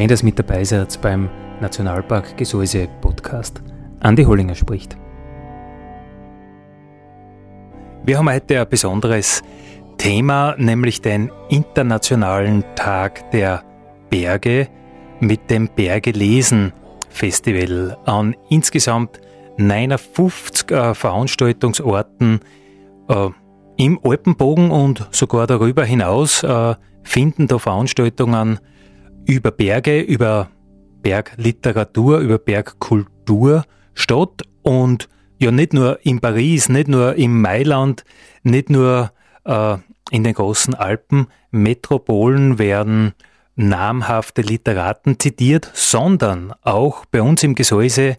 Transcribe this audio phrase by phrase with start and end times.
[0.00, 1.28] Schön, dass mit dabei seid beim
[1.60, 3.60] Nationalpark Gesäuse Podcast.
[4.00, 4.96] Andi Hollinger spricht.
[8.06, 9.42] Wir haben heute ein besonderes
[9.98, 13.62] Thema, nämlich den Internationalen Tag der
[14.08, 14.68] Berge
[15.20, 16.72] mit dem Berge lesen
[17.10, 19.20] Festival an insgesamt
[19.58, 22.40] 59 äh, Veranstaltungsorten
[23.06, 23.28] äh,
[23.76, 28.60] im Alpenbogen und sogar darüber hinaus äh, finden da Veranstaltungen
[29.30, 30.50] über Berge, über
[31.02, 33.64] Bergliteratur, über Bergkultur
[33.94, 38.04] statt und ja nicht nur in Paris, nicht nur in Mailand,
[38.42, 39.12] nicht nur
[39.44, 39.76] äh,
[40.10, 43.12] in den großen Alpen, Metropolen werden
[43.54, 48.16] namhafte Literaten zitiert, sondern auch bei uns im Gesäuse,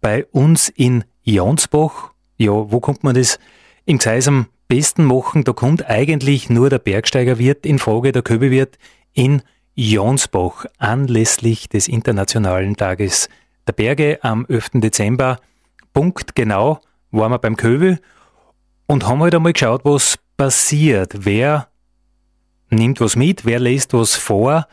[0.00, 2.12] bei uns in Jonsbach.
[2.38, 3.38] Ja, wo kommt man das
[3.84, 5.44] im Gseis am besten machen?
[5.44, 8.78] Da kommt eigentlich nur der Bergsteigerwirt in Frage, der Köbewirt
[9.12, 9.42] in
[9.78, 13.28] Jonsbach anlässlich des Internationalen Tages
[13.66, 14.70] der Berge am 11.
[14.76, 15.38] Dezember.
[15.92, 17.98] Punkt genau waren wir beim Köwe
[18.86, 21.26] und haben halt einmal geschaut, was passiert.
[21.26, 21.68] Wer
[22.70, 24.66] nimmt was mit, wer lässt was vor,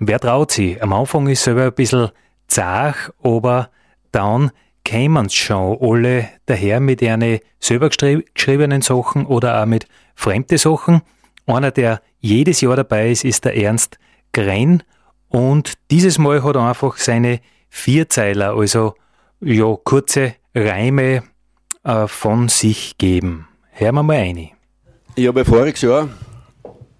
[0.00, 0.82] wer traut sich.
[0.82, 2.10] Am Anfang ist es selber ein bisschen
[2.48, 3.70] zart, aber
[4.10, 4.50] dann
[4.84, 9.86] kämen schon alle daher mit ihren selber geschriebenen Sachen oder auch mit
[10.16, 11.02] fremden Sachen.
[11.46, 14.00] Einer, der jedes Jahr dabei ist, ist der Ernst
[14.34, 14.82] Grenn
[15.28, 17.40] und dieses Mal hat er einfach seine
[17.70, 18.94] Vierzeiler, also
[19.40, 21.22] ja, kurze Reime
[21.84, 23.48] äh, von sich geben.
[23.70, 24.50] Hören wir mal eine.
[25.14, 26.08] Ich habe voriges Jahr,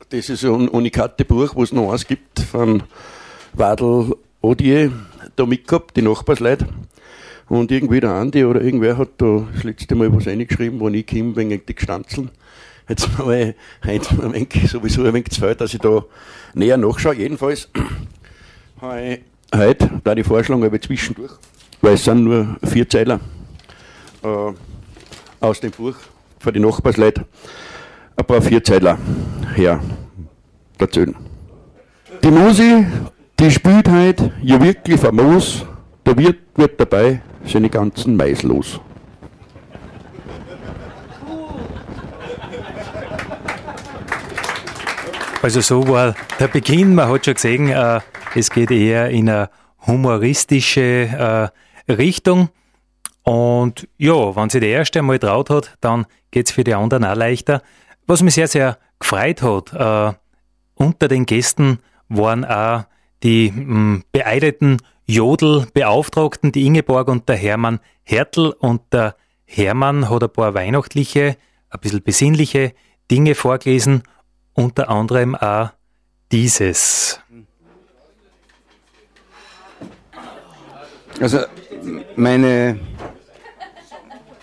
[0.09, 2.83] das ist ein unikate Buch, wo es noch eins gibt, von
[3.53, 4.93] Wadl Odier,
[5.37, 6.69] da mitgehabt, die Nachbarsleute.
[7.49, 11.07] Und irgendwie der Andi oder irgendwer hat da das letzte Mal was reingeschrieben, wo ich
[11.07, 12.31] komme wegen die Gestanzeln
[12.89, 16.05] jetzt mal heute ein wenig, sowieso ein wenig zu viel, dass ich da
[16.55, 17.15] näher nachschaue.
[17.15, 17.69] Jedenfalls
[18.81, 19.21] habe ich
[19.55, 21.33] heute, da die Vorschläge aber zwischendurch,
[21.81, 23.21] weil es sind nur vier Zeiler
[24.23, 24.53] äh,
[25.41, 25.95] aus dem Buch
[26.39, 27.25] für die Nachbarsleute,
[28.17, 28.99] ein paar Vierzeiler
[29.55, 29.81] her
[30.79, 31.15] erzählen.
[32.23, 32.87] Die Musi,
[33.39, 35.65] die spielt heute ja wirklich famos,
[36.07, 38.81] der Wirt wird dabei seine ganzen Mais los.
[45.45, 46.95] Also so war der Beginn.
[46.95, 48.01] Man hat schon gesehen, äh,
[48.35, 49.51] es geht eher in eine
[49.87, 51.51] humoristische
[51.87, 52.49] äh, Richtung.
[53.25, 57.05] Und ja, wenn sich der Erste einmal traut hat, dann geht es für die anderen
[57.05, 57.61] auch leichter.
[58.07, 60.17] Was mich sehr, sehr gefreut hat, äh,
[60.77, 61.79] unter den Gästen
[62.09, 62.85] waren auch
[63.23, 68.55] die mh, hm, beeideten Jodelbeauftragten, die Ingeborg und der Hermann Hertel.
[68.61, 71.37] Und der Hermann hat ein paar weihnachtliche,
[71.69, 72.73] ein bisschen besinnliche
[73.11, 74.05] Dinge vorgelesen
[74.55, 75.71] unter anderem auch
[76.33, 77.21] dieses.
[81.21, 81.41] Also
[82.17, 82.81] meine,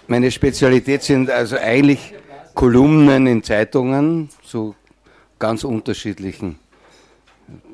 [0.07, 2.13] meine Spezialität sind also eigentlich
[2.53, 4.75] Kolumnen in Zeitungen zu
[5.39, 6.59] ganz unterschiedlichen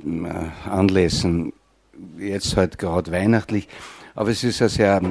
[0.05, 1.53] äh, Anlässen.
[2.17, 3.67] Jetzt halt gerade weihnachtlich.
[4.15, 5.01] Aber es ist ja sehr,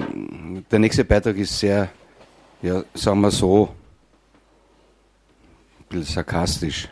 [0.71, 1.91] der nächste Beitrag ist sehr,
[2.63, 3.69] ja, sagen wir so,
[5.79, 6.89] ein bisschen sarkastisch.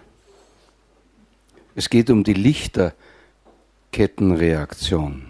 [1.77, 5.25] Es geht um die Lichterkettenreaktion.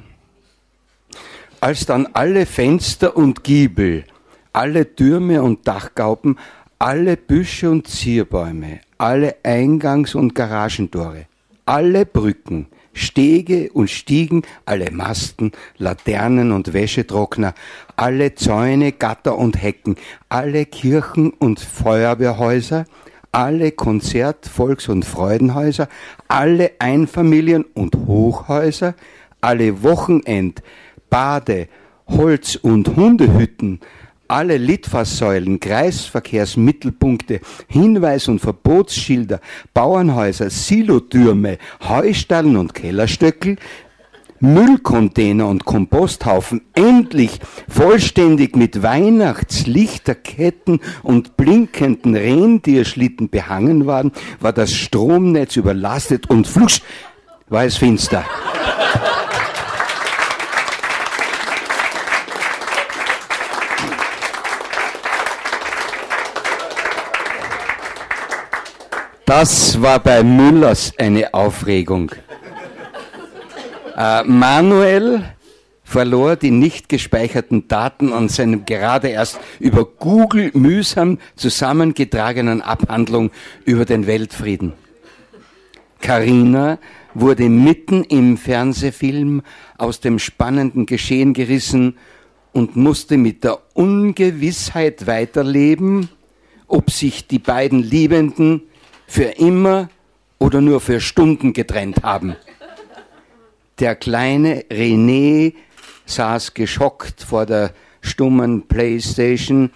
[1.60, 4.04] Als dann alle Fenster und Giebel,
[4.52, 6.38] alle Türme und Dachgauben,
[6.78, 11.24] alle Büsche und Zierbäume, alle Eingangs- und Garagentore,
[11.64, 17.54] alle Brücken, Stege und Stiegen, alle Masten, Laternen und Wäschetrockner,
[17.96, 19.96] alle Zäune, Gatter und Hecken,
[20.28, 22.84] alle Kirchen und Feuerwehrhäuser,
[23.34, 25.88] alle Konzert-, Volks- und Freudenhäuser,
[26.28, 28.94] alle Einfamilien- und Hochhäuser,
[29.40, 30.62] alle Wochenend-,
[31.10, 31.68] Bade-,
[32.06, 33.80] Holz- und Hundehütten,
[34.28, 39.40] alle Litfaßsäulen, Kreisverkehrsmittelpunkte, Hinweis- und Verbotsschilder,
[39.74, 43.56] Bauernhäuser, Silotürme, Heustallen und Kellerstöckel,
[44.40, 55.56] Müllcontainer und Komposthaufen endlich vollständig mit Weihnachtslichterketten und blinkenden Rentierschlitten behangen waren, war das Stromnetz
[55.56, 56.82] überlastet und flusch
[57.48, 58.24] war es finster.
[69.26, 72.12] Das war bei Müllers eine Aufregung.
[73.96, 75.24] Äh, Manuel
[75.84, 83.30] verlor die nicht gespeicherten Daten an seinem gerade erst über Google mühsam zusammengetragenen Abhandlung
[83.64, 84.72] über den Weltfrieden.
[86.00, 86.78] Carina
[87.14, 89.42] wurde mitten im Fernsehfilm
[89.78, 91.96] aus dem spannenden Geschehen gerissen
[92.52, 96.08] und musste mit der Ungewissheit weiterleben,
[96.66, 98.62] ob sich die beiden Liebenden
[99.06, 99.88] für immer
[100.38, 102.36] oder nur für Stunden getrennt haben.
[103.80, 105.54] Der kleine René
[106.06, 109.70] saß geschockt vor der stummen Playstation.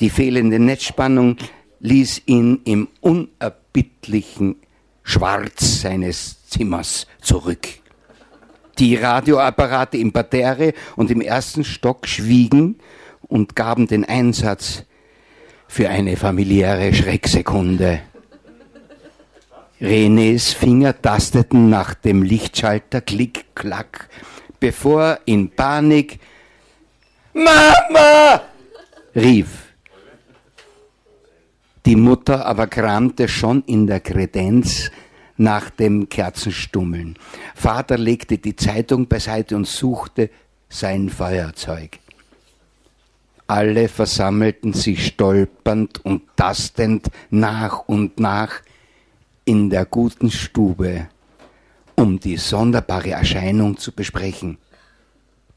[0.00, 1.36] Die fehlende Netzspannung
[1.80, 4.56] ließ ihn im unerbittlichen
[5.02, 7.66] Schwarz seines Zimmers zurück.
[8.78, 12.78] Die Radioapparate im Parterre und im ersten Stock schwiegen
[13.22, 14.84] und gaben den Einsatz
[15.66, 18.00] für eine familiäre Schrecksekunde.
[19.82, 24.08] Renés Finger tasteten nach dem Lichtschalter Klick, Klack,
[24.60, 26.20] bevor in Panik
[27.34, 28.42] Mama
[29.16, 29.72] rief.
[31.84, 34.92] Die Mutter aber kramte schon in der Kredenz
[35.36, 37.18] nach dem Kerzenstummeln.
[37.56, 40.30] Vater legte die Zeitung beiseite und suchte
[40.68, 41.98] sein Feuerzeug.
[43.48, 48.60] Alle versammelten sich stolpernd und tastend nach und nach
[49.44, 51.08] in der guten Stube,
[51.96, 54.58] um die sonderbare Erscheinung zu besprechen,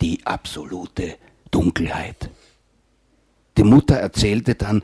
[0.01, 1.15] die absolute
[1.51, 2.29] Dunkelheit.
[3.57, 4.83] Die Mutter erzählte dann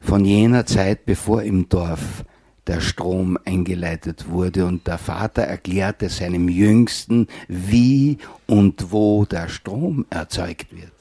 [0.00, 2.24] von jener Zeit, bevor im Dorf
[2.66, 10.06] der Strom eingeleitet wurde und der Vater erklärte seinem Jüngsten, wie und wo der Strom
[10.10, 10.92] erzeugt wird.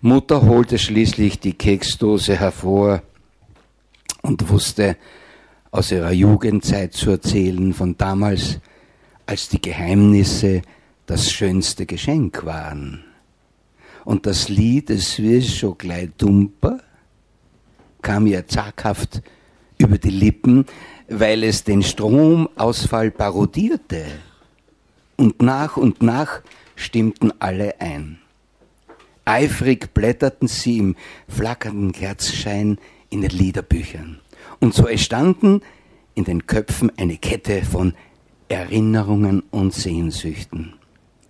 [0.00, 3.02] Mutter holte schließlich die Keksdose hervor
[4.22, 4.96] und wusste,
[5.78, 8.58] aus ihrer Jugendzeit zu erzählen, von damals,
[9.26, 10.62] als die Geheimnisse
[11.06, 13.04] das schönste Geschenk waren.
[14.04, 16.80] Und das Lied Es wird schon gleich dumper
[18.02, 19.22] kam ihr zaghaft
[19.76, 20.66] über die Lippen,
[21.08, 24.04] weil es den Stromausfall parodierte.
[25.16, 26.42] Und nach und nach
[26.74, 28.18] stimmten alle ein.
[29.24, 30.96] Eifrig blätterten sie im
[31.28, 32.78] flackernden Kerzschein
[33.10, 34.20] in den Liederbüchern.
[34.60, 35.62] Und so entstanden
[36.14, 37.94] in den Köpfen eine Kette von
[38.48, 40.74] Erinnerungen und Sehnsüchten.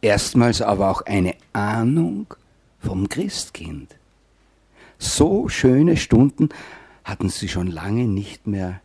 [0.00, 2.34] Erstmals aber auch eine Ahnung
[2.80, 3.96] vom Christkind.
[4.98, 6.48] So schöne Stunden
[7.04, 8.80] hatten sie schon lange nicht mehr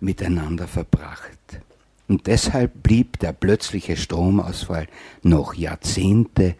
[0.00, 1.38] miteinander verbracht.
[2.08, 4.86] Und deshalb blieb der plötzliche Stromausfall
[5.22, 6.56] noch Jahrzehnte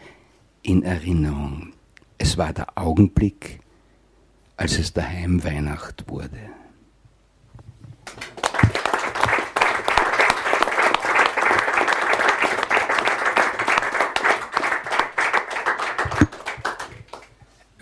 [0.63, 1.73] in Erinnerung.
[2.19, 3.61] Es war der Augenblick,
[4.57, 6.52] als es daheim Weihnacht wurde.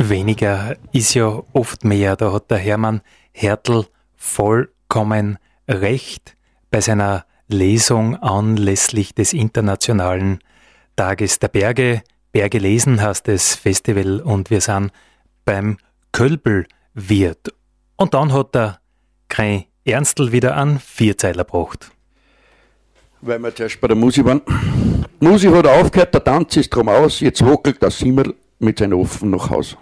[0.03, 2.17] Weniger ist ja oft mehr.
[2.17, 3.03] Da hat der Hermann
[3.33, 3.85] Hertel
[4.17, 5.39] vollkommen
[5.69, 6.37] recht
[6.71, 10.39] bei seiner Lesung anlässlich des Internationalen
[10.97, 12.01] Tages der Berge.
[12.33, 14.91] Berge lesen heißt das Festival und wir sind
[15.45, 15.77] beim
[16.13, 17.53] Kölbelwirt.
[17.97, 18.81] Und dann hat der
[19.29, 21.91] Krein Ernstl wieder an Vierzeiler gebracht.
[23.21, 24.41] Weil wir zuerst bei der Musik waren.
[25.21, 29.29] Musik hat aufgehört, der Tanz ist drum aus, jetzt wackelt der Simmel mit seinen Offen
[29.29, 29.77] nach Hause.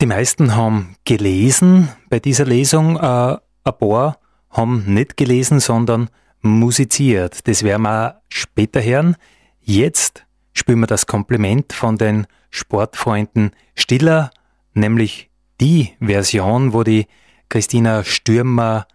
[0.00, 6.08] Die meisten haben gelesen bei dieser Lesung, äh, ein paar haben nicht gelesen, sondern
[6.40, 7.46] musiziert.
[7.46, 9.16] Das werden wir später hören.
[9.60, 14.30] Jetzt spielen wir das Kompliment von den Sportfreunden Stiller,
[14.72, 15.30] nämlich
[15.60, 17.06] die Version, wo die
[17.50, 18.86] Christina Stürmer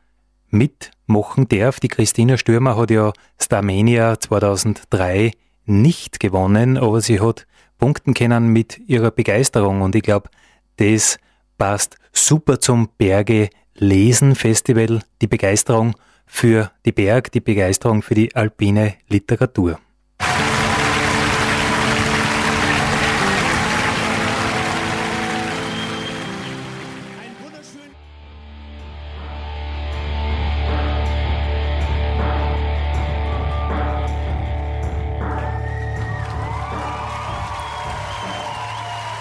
[0.57, 1.79] mitmachen darf.
[1.79, 5.31] Die Christina Stürmer hat ja Starmania 2003
[5.65, 7.45] nicht gewonnen, aber sie hat
[7.77, 10.29] punkten können mit ihrer Begeisterung und ich glaube,
[10.77, 11.17] das
[11.57, 15.95] passt super zum Berge Lesen Festival, die Begeisterung
[16.25, 19.79] für die Berg, die Begeisterung für die alpine Literatur.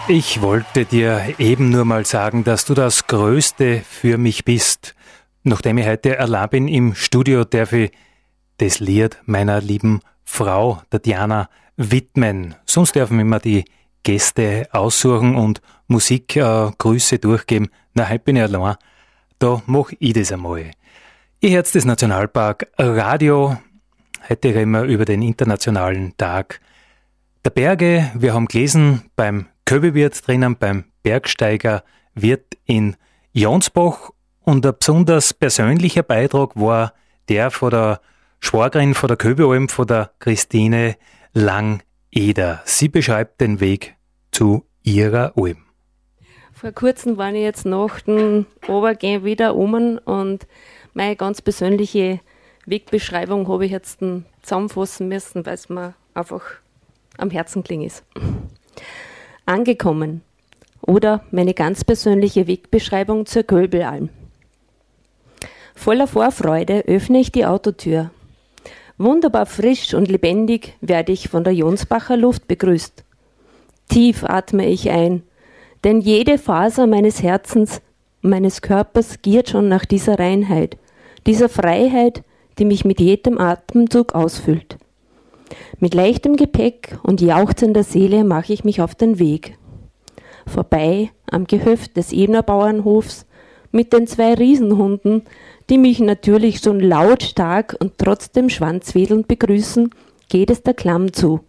[0.06, 4.94] Ich wollte dir eben nur mal sagen, dass du das Größte für mich bist.
[5.44, 7.90] Nachdem ich heute allein bin im Studio, darf ich
[8.58, 12.54] das Lied meiner lieben Frau, Diana, widmen.
[12.66, 13.64] Sonst dürfen immer die
[14.02, 17.70] Gäste aussuchen und Musikgrüße äh, durchgeben.
[17.94, 18.76] Na, heute bin ich allein.
[19.38, 20.70] Da mach ich das einmal.
[21.40, 23.56] Ihr Herz des Nationalpark Radio.
[24.28, 26.60] Heute reden wir über den Internationalen Tag
[27.42, 28.10] der Berge.
[28.14, 32.96] Wir haben gelesen beim Köbewirt drinnen beim Bergsteiger wird in
[33.32, 34.10] Jonsbach
[34.44, 36.92] und ein besonders persönlicher Beitrag war
[37.28, 38.00] der von der
[38.40, 40.96] Schwagerin von der Köbealm, von der Christine
[41.32, 42.60] Langeder.
[42.66, 43.96] Sie beschreibt den Weg
[44.32, 45.64] zu ihrer Alm.
[46.52, 50.46] Vor kurzem war ich jetzt nach dem Obergehen wieder um und
[50.92, 52.20] meine ganz persönliche
[52.66, 54.00] Wegbeschreibung habe ich jetzt
[54.42, 56.42] zusammenfassen müssen, weil es mir einfach
[57.16, 58.04] am Herzen klingt ist
[59.46, 60.22] angekommen
[60.80, 64.10] oder meine ganz persönliche Wegbeschreibung zur Kölbelalm.
[65.74, 68.10] Voller Vorfreude öffne ich die Autotür.
[68.96, 73.04] Wunderbar frisch und lebendig werde ich von der Jonsbacher Luft begrüßt.
[73.88, 75.22] Tief atme ich ein,
[75.82, 77.82] denn jede Faser meines Herzens,
[78.22, 80.78] meines Körpers giert schon nach dieser Reinheit,
[81.26, 82.22] dieser Freiheit,
[82.58, 84.78] die mich mit jedem Atemzug ausfüllt.
[85.80, 89.58] Mit leichtem Gepäck und jauchzender Seele mache ich mich auf den Weg.
[90.46, 93.26] Vorbei am Gehöft des Ebner Bauernhofs
[93.72, 95.22] mit den zwei Riesenhunden,
[95.70, 99.90] die mich natürlich schon lautstark und trotzdem schwanzwedelnd begrüßen,
[100.28, 101.40] geht es der Klamm zu.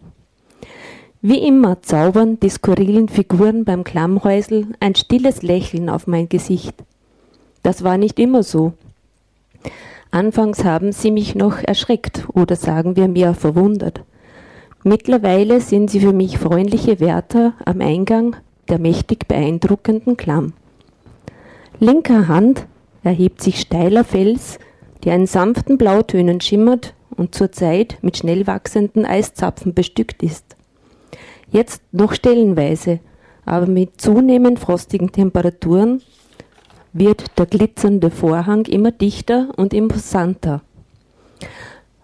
[1.22, 6.74] Wie immer zaubern die skurrilen Figuren beim Klammhäusel ein stilles Lächeln auf mein Gesicht.
[7.62, 8.74] Das war nicht immer so.
[10.10, 14.02] Anfangs haben sie mich noch erschreckt oder sagen wir mir verwundert.
[14.84, 18.36] Mittlerweile sind sie für mich freundliche Wärter am Eingang
[18.68, 20.52] der mächtig beeindruckenden Klamm.
[21.78, 22.66] Linker Hand
[23.02, 24.58] erhebt sich steiler Fels,
[25.04, 30.56] der in sanften Blautönen schimmert und zurzeit mit schnell wachsenden Eiszapfen bestückt ist.
[31.50, 33.00] Jetzt noch stellenweise,
[33.44, 36.02] aber mit zunehmend frostigen Temperaturen
[36.98, 40.62] wird der glitzernde Vorhang immer dichter und imposanter.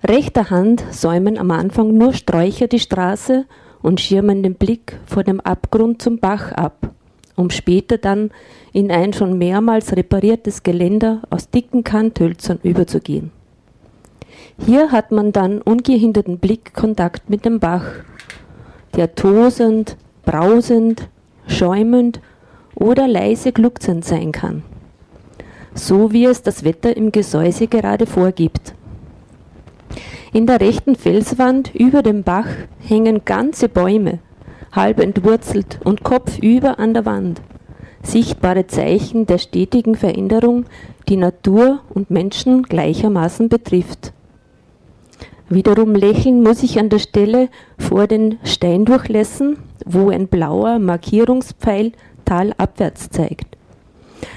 [0.05, 3.47] Rechter Hand säumen am Anfang nur Sträucher die Straße
[3.83, 6.91] und schirmen den Blick vor dem Abgrund zum Bach ab,
[7.37, 8.31] um später dann
[8.73, 13.31] in ein schon mehrmals repariertes Geländer aus dicken Kanthölzern überzugehen.
[14.65, 17.87] Hier hat man dann ungehinderten Blickkontakt mit dem Bach,
[18.95, 21.09] der tosend, brausend,
[21.47, 22.21] schäumend
[22.75, 24.63] oder leise glucksend sein kann
[25.75, 28.75] so wie es das Wetter im Gesäuse gerade vorgibt.
[30.33, 32.47] In der rechten Felswand über dem Bach
[32.81, 34.19] hängen ganze Bäume,
[34.73, 37.43] halb entwurzelt und kopfüber an der Wand.
[38.03, 40.65] Sichtbare Zeichen der stetigen Veränderung,
[41.09, 44.13] die Natur und Menschen gleichermaßen betrifft.
[45.49, 51.93] Wiederum lächeln muss ich an der Stelle vor den Steindurchlässen, wo ein blauer Markierungspfeil
[52.25, 53.59] talabwärts zeigt.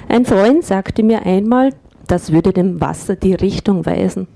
[0.08, 1.72] Ein Freund sagte mir einmal,
[2.08, 4.28] das würde dem Wasser die Richtung weisen.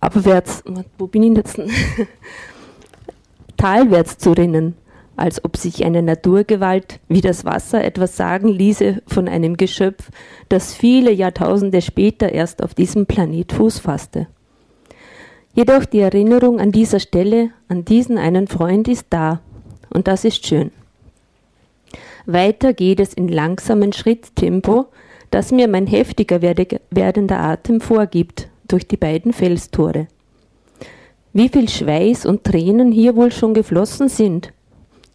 [0.00, 0.62] Abwärts,
[0.98, 1.60] wo bin ich jetzt?
[3.56, 4.76] Talwärts zu rinnen,
[5.16, 10.10] als ob sich eine Naturgewalt wie das Wasser etwas sagen ließe von einem Geschöpf,
[10.48, 14.26] das viele Jahrtausende später erst auf diesem Planet Fuß fasste.
[15.54, 19.40] Jedoch die Erinnerung an dieser Stelle, an diesen einen Freund ist da,
[19.88, 20.70] und das ist schön.
[22.26, 24.86] Weiter geht es in langsamen Schritttempo,
[25.30, 30.08] das mir mein heftiger werdender Atem vorgibt, durch die beiden Felstore.
[31.32, 34.52] Wie viel Schweiß und Tränen hier wohl schon geflossen sind,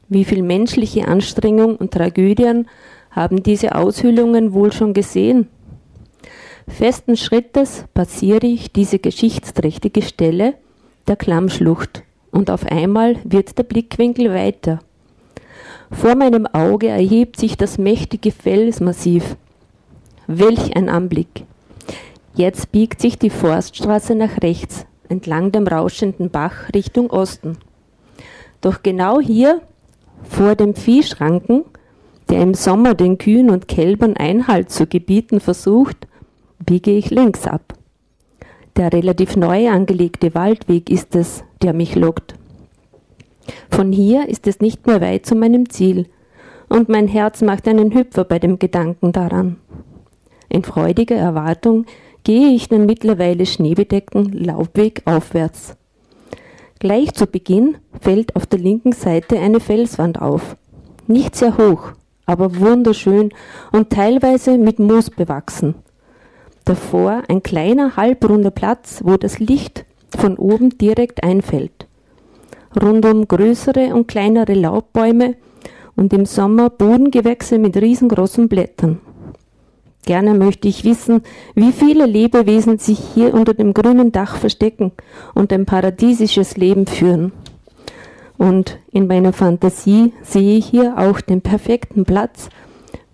[0.08, 2.68] wie viel menschliche Anstrengung und Tragödien
[3.10, 5.48] haben diese Aushöhlungen wohl schon gesehen.
[6.68, 10.53] Festen Schrittes passiere ich diese geschichtsträchtige Stelle
[11.08, 14.80] der Klammschlucht und auf einmal wird der Blickwinkel weiter.
[15.91, 19.36] Vor meinem Auge erhebt sich das mächtige Felsmassiv.
[20.25, 21.45] Welch ein Anblick!
[22.33, 27.57] Jetzt biegt sich die Forststraße nach rechts, entlang dem rauschenden Bach Richtung Osten.
[28.62, 29.62] Doch genau hier,
[30.24, 31.65] vor dem Viehschranken,
[32.29, 36.07] der im Sommer den Kühen und Kälbern Einhalt zu gebieten versucht,
[36.65, 37.74] biege ich links ab.
[38.77, 42.36] Der relativ neu angelegte Waldweg ist es, der mich lockt.
[43.69, 46.07] Von hier ist es nicht mehr weit zu meinem Ziel,
[46.69, 49.57] und mein Herz macht einen Hüpfer bei dem Gedanken daran.
[50.48, 51.86] In freudiger Erwartung
[52.24, 55.75] gehe ich den mittlerweile schneebedeckten Laubweg aufwärts.
[56.79, 60.55] Gleich zu Beginn fällt auf der linken Seite eine Felswand auf.
[61.07, 61.91] Nicht sehr hoch,
[62.25, 63.31] aber wunderschön
[63.71, 65.75] und teilweise mit Moos bewachsen.
[66.65, 69.86] Davor ein kleiner halbrunder Platz, wo das Licht
[70.17, 71.88] von oben direkt einfällt.
[72.80, 75.36] Rundum größere und kleinere Laubbäume
[75.96, 79.00] und im Sommer Bodengewächse mit riesengroßen Blättern.
[80.06, 81.22] Gerne möchte ich wissen,
[81.54, 84.92] wie viele Lebewesen sich hier unter dem grünen Dach verstecken
[85.36, 87.32] und ein paradiesisches Leben führen.
[88.38, 92.50] Und in meiner Fantasie sehe ich hier auch den perfekten Platz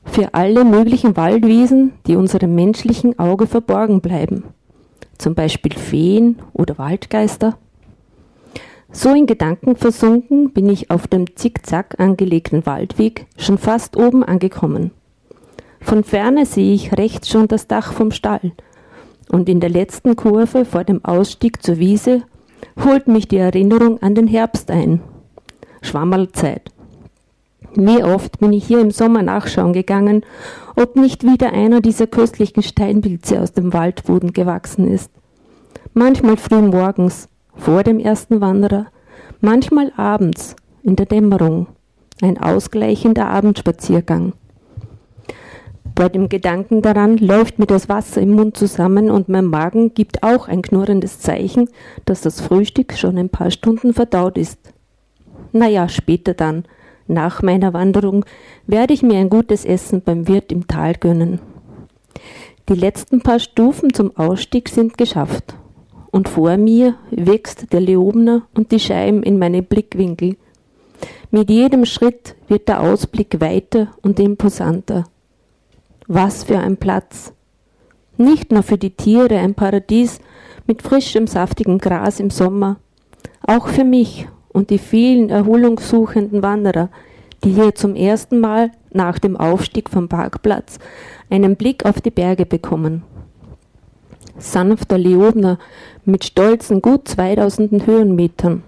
[0.06, 4.46] für alle möglichen Waldwesen, die unserem menschlichen Auge verborgen bleiben.
[5.18, 7.58] Zum Beispiel Feen oder Waldgeister.
[8.92, 14.92] So in Gedanken versunken bin ich auf dem zickzack angelegten Waldweg schon fast oben angekommen.
[15.82, 18.54] Von ferne sehe ich rechts schon das Dach vom Stall.
[19.30, 22.24] Und in der letzten Kurve vor dem Ausstieg zur Wiese
[22.84, 25.02] holt mich die Erinnerung an den Herbst ein.
[25.82, 26.72] Schwammerlzeit.
[27.76, 30.26] Wie oft bin ich hier im Sommer nachschauen gegangen,
[30.76, 35.12] ob nicht wieder einer dieser köstlichen Steinpilze aus dem Waldboden gewachsen ist.
[35.94, 37.28] Manchmal früh morgens,
[37.58, 38.88] vor dem ersten Wanderer,
[39.42, 41.68] manchmal abends, in der Dämmerung,
[42.22, 44.34] ein ausgleichender Abendspaziergang.
[45.96, 50.22] Bei dem Gedanken daran läuft mir das Wasser im Mund zusammen und mein Magen gibt
[50.22, 51.70] auch ein knurrendes Zeichen,
[52.06, 54.60] dass das Frühstück schon ein paar Stunden verdaut ist.
[55.54, 56.66] Naja, später dann,
[57.08, 58.26] nach meiner Wanderung,
[58.68, 61.40] werde ich mir ein gutes Essen beim Wirt im Tal gönnen.
[62.70, 65.56] Die letzten paar Stufen zum Ausstieg sind geschafft.
[66.18, 70.36] Und vor mir wächst der Leobner und die Scheiben in meine Blickwinkel.
[71.30, 75.04] Mit jedem Schritt wird der Ausblick weiter und imposanter.
[76.08, 77.34] Was für ein Platz!
[78.18, 80.20] Nicht nur für die Tiere ein Paradies
[80.66, 82.78] mit frischem, saftigem Gras im Sommer,
[83.46, 86.90] auch für mich und die vielen erholungssuchenden Wanderer,
[87.44, 90.80] die hier zum ersten Mal nach dem Aufstieg vom Parkplatz
[91.30, 93.04] einen Blick auf die Berge bekommen.
[94.40, 95.58] Sanfter Leobner
[96.08, 98.64] mit stolzen gut 2000 Höhenmetern.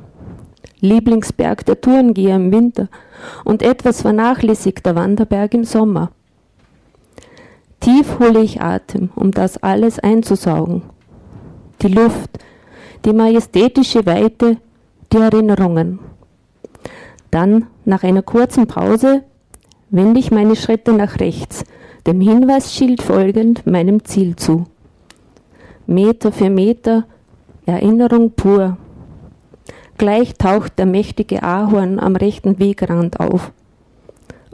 [0.81, 2.89] Lieblingsberg der Tourengeher im Winter
[3.45, 6.11] und etwas vernachlässigter Wanderberg im Sommer.
[7.79, 10.83] Tief hole ich Atem, um das alles einzusaugen.
[11.81, 12.29] Die Luft,
[13.05, 14.57] die majestätische Weite,
[15.13, 15.99] die Erinnerungen.
[17.31, 19.23] Dann, nach einer kurzen Pause,
[19.89, 21.63] wende ich meine Schritte nach rechts,
[22.05, 24.65] dem Hinweisschild folgend meinem Ziel zu.
[25.87, 27.05] Meter für Meter,
[27.69, 28.77] Erinnerung pur.
[29.97, 33.51] Gleich taucht der mächtige Ahorn am rechten Wegrand auf.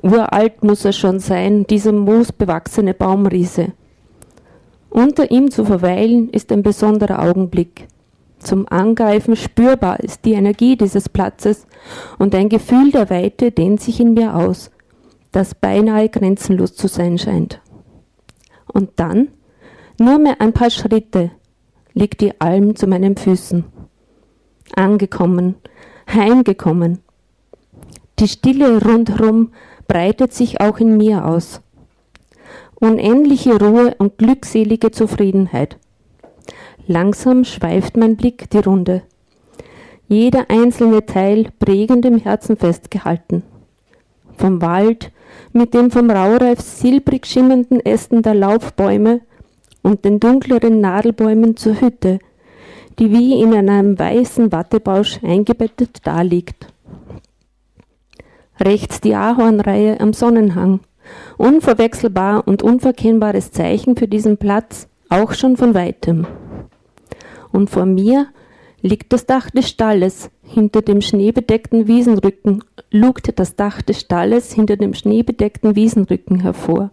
[0.01, 3.73] Uralt muss er schon sein, dieser moosbewachsene Baumriese.
[4.89, 7.87] Unter ihm zu verweilen ist ein besonderer Augenblick.
[8.39, 11.65] Zum Angreifen spürbar ist die Energie dieses Platzes
[12.19, 14.69] und ein Gefühl der Weite dehnt sich in mir aus,
[15.31, 17.59] das beinahe grenzenlos zu sein scheint.
[18.71, 19.29] Und dann,
[19.99, 21.31] nur mehr ein paar Schritte,
[21.95, 23.63] liegt die Alm zu meinen Füßen.
[24.75, 25.55] Angekommen,
[26.13, 26.99] heimgekommen.
[28.19, 29.51] Die Stille rundherum
[29.87, 31.61] breitet sich auch in mir aus.
[32.75, 35.77] Unendliche Ruhe und glückselige Zufriedenheit.
[36.85, 39.01] Langsam schweift mein Blick die Runde.
[40.07, 43.43] Jeder einzelne Teil prägend im Herzen festgehalten.
[44.37, 45.11] Vom Wald
[45.53, 49.21] mit den vom Raureif silbrig schimmernden Ästen der Laubbäume
[49.85, 52.17] und den dunkleren Nadelbäumen zur Hütte,
[52.97, 56.73] die wie in einem weißen Wattebausch eingebettet daliegt.
[58.59, 60.79] Rechts die Ahornreihe am Sonnenhang.
[61.37, 66.25] Unverwechselbar und unverkennbares Zeichen für diesen Platz, auch schon von weitem.
[67.51, 68.29] Und vor mir
[68.81, 72.63] liegt das Dach des Stalles, hinter dem schneebedeckten Wiesenrücken,
[72.95, 76.91] lugt das Dach des Stalles hinter dem schneebedeckten Wiesenrücken hervor.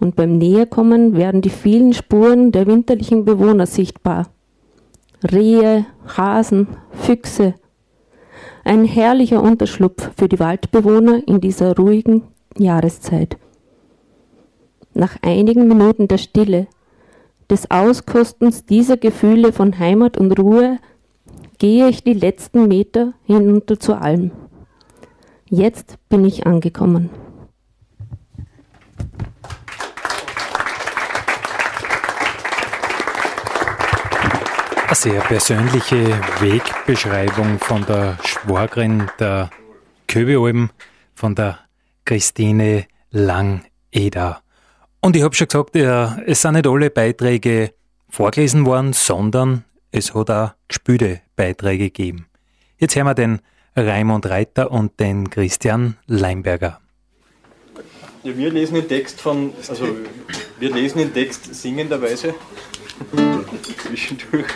[0.00, 4.28] Und beim Näherkommen werden die vielen Spuren der winterlichen Bewohner sichtbar.
[5.22, 7.54] Rehe, Hasen, Füchse,
[8.64, 12.24] ein herrlicher Unterschlupf für die Waldbewohner in dieser ruhigen
[12.56, 13.36] Jahreszeit.
[14.94, 16.66] Nach einigen Minuten der Stille,
[17.50, 20.78] des Auskostens dieser Gefühle von Heimat und Ruhe,
[21.58, 24.32] gehe ich die letzten Meter hinunter zur Alm.
[25.50, 27.08] Jetzt bin ich angekommen.
[34.86, 39.48] Eine sehr persönliche Wegbeschreibung von der Schwagerin der
[40.06, 40.68] Köbealm,
[41.14, 41.58] von der
[42.04, 44.42] Christine Lang-Eder.
[45.00, 47.72] Und ich habe schon gesagt, ja, es sind nicht alle Beiträge
[48.10, 52.26] vorgelesen worden, sondern es hat auch gespülte Beiträge gegeben.
[52.76, 53.40] Jetzt hören wir den
[53.86, 56.80] Raimund Reiter und den Christian Leimberger.
[58.24, 59.86] Ja, wir lesen den Text von, also
[60.58, 62.34] wir lesen den Text singenderweise
[63.86, 64.46] zwischendurch.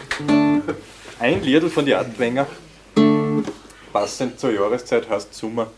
[1.18, 2.46] Ein Lied von die Adwenger,
[3.92, 5.68] passend zur Jahreszeit heißt Sommer.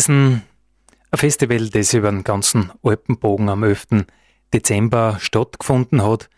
[0.00, 0.42] Lesen.
[1.10, 4.06] Ein Festival, das über den ganzen Alpenbogen am 11.
[4.54, 6.30] Dezember stattgefunden hat.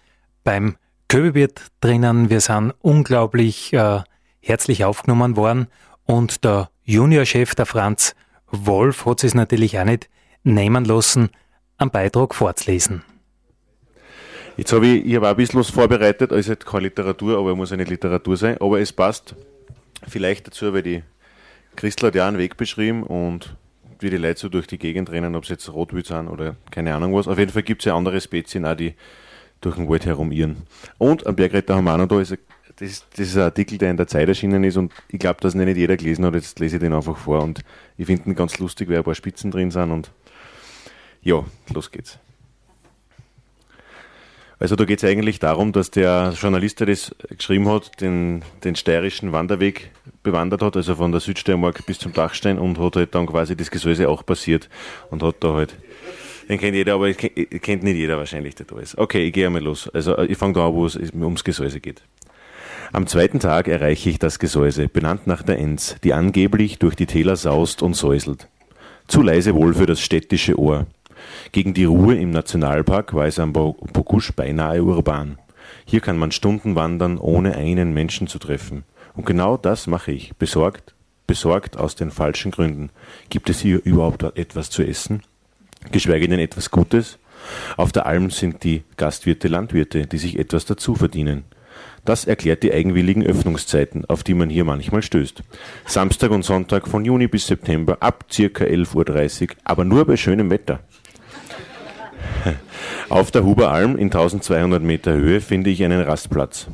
[0.43, 2.29] Beim Köbewirt drinnen.
[2.29, 4.01] Wir sind unglaublich äh,
[4.41, 5.69] herzlich aufgenommen worden.
[6.05, 8.17] Und der Juniorchef, der Franz
[8.51, 10.09] Wolf, hat es natürlich auch nicht
[10.43, 11.31] nehmen lassen,
[11.79, 13.05] einen Beitrag vorzulesen.
[14.57, 17.73] Jetzt habe ich, ich habe ein bisschen was vorbereitet, also keine Literatur, aber es muss
[17.73, 19.37] eine Literatur sein, aber es passt
[20.09, 21.03] vielleicht dazu, weil die
[21.77, 23.57] Christel hat ja einen Weg beschrieben und
[24.01, 26.95] wie die Leute so durch die Gegend rennen, ob sie jetzt Rotwild sind oder keine
[26.95, 27.29] Ahnung was.
[27.29, 28.95] Auf jeden Fall gibt es ja andere Spezien auch, die
[29.61, 30.57] durch den Wald herumirren.
[30.99, 32.37] Und am Bergretter haben wir auch noch da, ist,
[32.77, 35.55] das, das ist ein Artikel, der in der Zeit erschienen ist und ich glaube, dass
[35.55, 37.61] ihn nicht jeder gelesen hat, jetzt lese ich den einfach vor und
[37.97, 40.11] ich finde ihn ganz lustig, weil ein paar Spitzen drin sind und
[41.23, 42.19] ja, los geht's.
[44.63, 48.77] Also da geht es eigentlich darum, dass der Journalist, der das geschrieben hat, den, den
[48.77, 49.91] steirischen Wanderweg
[50.23, 53.73] bewandert hat, also von der Südsteiermark bis zum Dachstein und hat halt dann quasi das
[53.73, 54.69] Gesäuse auch passiert
[55.11, 55.75] und hat da halt,
[56.49, 58.97] den kennt jeder, aber kennt nicht jeder wahrscheinlich, der da ist.
[58.97, 59.89] Okay, ich gehe einmal los.
[59.93, 62.01] Also ich fange da an, wo es ums Gesäuse geht.
[62.93, 67.07] Am zweiten Tag erreiche ich das Gesäuse, benannt nach der Enz, die angeblich durch die
[67.07, 68.47] Täler saust und säuselt.
[69.09, 70.87] Zu leise wohl für das städtische Ohr.
[71.53, 75.39] Gegen die Ruhe im Nationalpark war es am Bokusch beinahe urban.
[75.85, 78.85] Hier kann man Stunden wandern, ohne einen Menschen zu treffen.
[79.15, 80.95] Und genau das mache ich, besorgt,
[81.27, 82.91] besorgt aus den falschen Gründen.
[83.29, 85.23] Gibt es hier überhaupt etwas zu essen?
[85.91, 87.19] Geschweige denn etwas Gutes?
[87.77, 91.45] Auf der Alm sind die Gastwirte Landwirte, die sich etwas dazu verdienen.
[92.05, 95.43] Das erklärt die eigenwilligen Öffnungszeiten, auf die man hier manchmal stößt.
[95.87, 100.51] Samstag und Sonntag von Juni bis September ab circa 11.30 Uhr, aber nur bei schönem
[100.51, 100.81] Wetter.
[103.09, 106.67] Auf der Huberalm in 1200 Meter Höhe finde ich einen Rastplatz.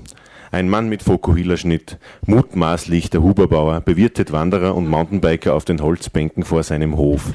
[0.50, 6.62] Ein Mann mit Fokuhila-Schnitt, mutmaßlich der Huberbauer, bewirtet Wanderer und Mountainbiker auf den Holzbänken vor
[6.62, 7.32] seinem Hof.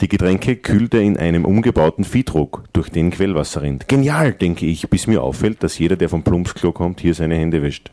[0.00, 3.88] Die Getränke kühlt er in einem umgebauten Viehdruck, durch den Quellwasser rinnt.
[3.88, 7.62] Genial, denke ich, bis mir auffällt, dass jeder, der vom Plumpsklo kommt, hier seine Hände
[7.62, 7.90] wäscht.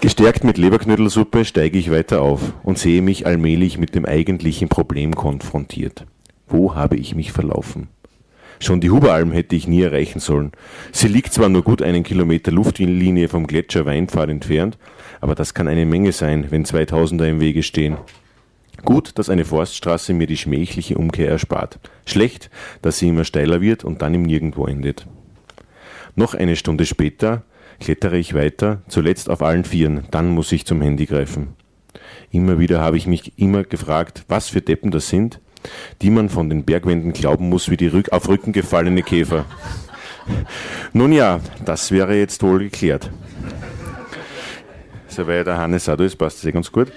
[0.00, 5.14] Gestärkt mit Leberknödelsuppe steige ich weiter auf und sehe mich allmählich mit dem eigentlichen Problem
[5.14, 6.04] konfrontiert.
[6.46, 7.88] Wo habe ich mich verlaufen?
[8.60, 10.52] Schon die Huberalm hätte ich nie erreichen sollen.
[10.92, 14.78] Sie liegt zwar nur gut einen Kilometer Luftlinie vom Gletscher Weinpfad entfernt,
[15.20, 17.96] aber das kann eine Menge sein, wenn 2000er im Wege stehen.
[18.84, 21.78] Gut, dass eine Forststraße mir die schmähliche Umkehr erspart.
[22.04, 22.50] Schlecht,
[22.82, 25.06] dass sie immer steiler wird und dann im Nirgendwo endet.
[26.14, 27.44] Noch eine Stunde später
[27.80, 31.54] klettere ich weiter, zuletzt auf allen Vieren, dann muss ich zum Handy greifen.
[32.30, 35.40] Immer wieder habe ich mich immer gefragt, was für Deppen das sind,
[36.02, 39.44] die man von den Bergwänden glauben muss wie die Rück auf Rücken gefallene Käfer.
[40.92, 43.10] Nun ja, das wäre jetzt wohl geklärt.
[45.08, 46.92] Soweit der Hannes auch ist, passt das eh ganz gut.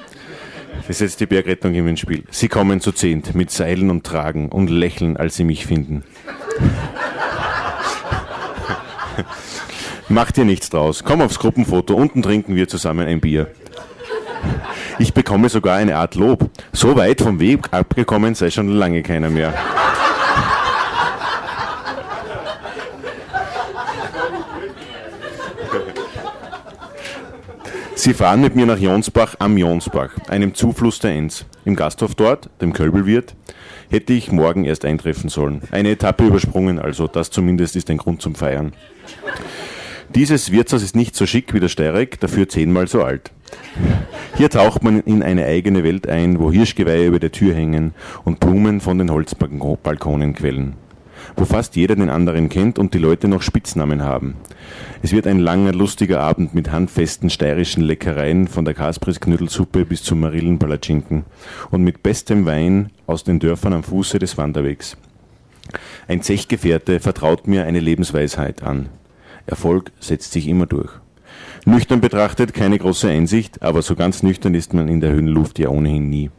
[0.88, 2.24] Das ist jetzt die Bergrettung im Spiel.
[2.32, 6.04] Sie kommen zu zehnt, mit Seilen und Tragen und lächeln, als sie mich finden.
[10.12, 11.04] Mach dir nichts draus.
[11.04, 13.48] Komm aufs Gruppenfoto, unten trinken wir zusammen ein Bier.
[14.98, 16.50] Ich bekomme sogar eine Art Lob.
[16.74, 19.54] So weit vom Weg abgekommen sei schon lange keiner mehr.
[27.94, 31.46] Sie fahren mit mir nach Jonsbach am Jonsbach, einem Zufluss der Enz.
[31.66, 33.36] Im Gasthof dort, dem Kölbelwirt,
[33.90, 35.62] hätte ich morgen erst eintreffen sollen.
[35.70, 38.74] Eine Etappe übersprungen, also das zumindest ist ein Grund zum Feiern.
[40.16, 43.32] Dieses Wirtshaus ist nicht so schick wie der Steyrek, dafür zehnmal so alt.
[44.36, 47.94] Hier taucht man in eine eigene Welt ein, wo Hirschgeweihe über der Tür hängen
[48.24, 50.74] und Blumen von den Holzbalkonen quellen.
[51.36, 54.36] Wo fast jeder den anderen kennt und die Leute noch Spitznamen haben.
[55.04, 60.22] Es wird ein langer, lustiger Abend mit handfesten steirischen Leckereien von der Kasprisknödelsuppe bis zum
[60.22, 61.26] Marillenpalatschinken
[61.70, 64.98] und mit bestem Wein aus den Dörfern am Fuße des Wanderwegs.
[66.08, 68.90] Ein Zechgefährte vertraut mir eine Lebensweisheit an.
[69.50, 70.92] Erfolg setzt sich immer durch.
[71.66, 75.70] Nüchtern betrachtet keine große Einsicht, aber so ganz nüchtern ist man in der Höhenluft ja
[75.70, 76.32] ohnehin nie.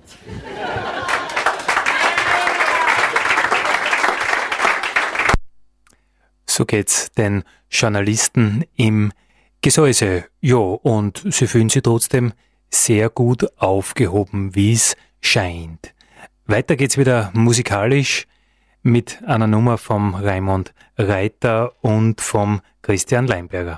[6.46, 9.12] So geht's den Journalisten im
[9.62, 10.25] Gesäuse.
[10.40, 12.33] Ja, und sie fühlen sich trotzdem
[12.70, 15.94] sehr gut aufgehoben, wie es scheint.
[16.46, 18.27] Weiter geht's wieder musikalisch
[18.83, 23.77] mit einer Nummer vom Raimund Reiter und vom Christian Leinberger.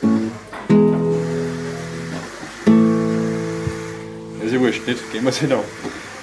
[0.00, 0.10] Das
[4.44, 5.12] ist ja wurscht, nicht?
[5.12, 5.58] Gehen wir nicht an.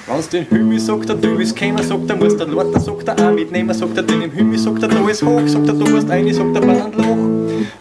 [0.07, 3.29] Wenn's den Hümi sagt, der du bist kämer, sagt er, muss der Lorter, sagt er,
[3.29, 5.89] auch mitnehmen, sagt er, den im Hümi sagt er, da ist hoch, sagt er, du
[5.89, 7.17] musst rein, sagt er, Bandloch.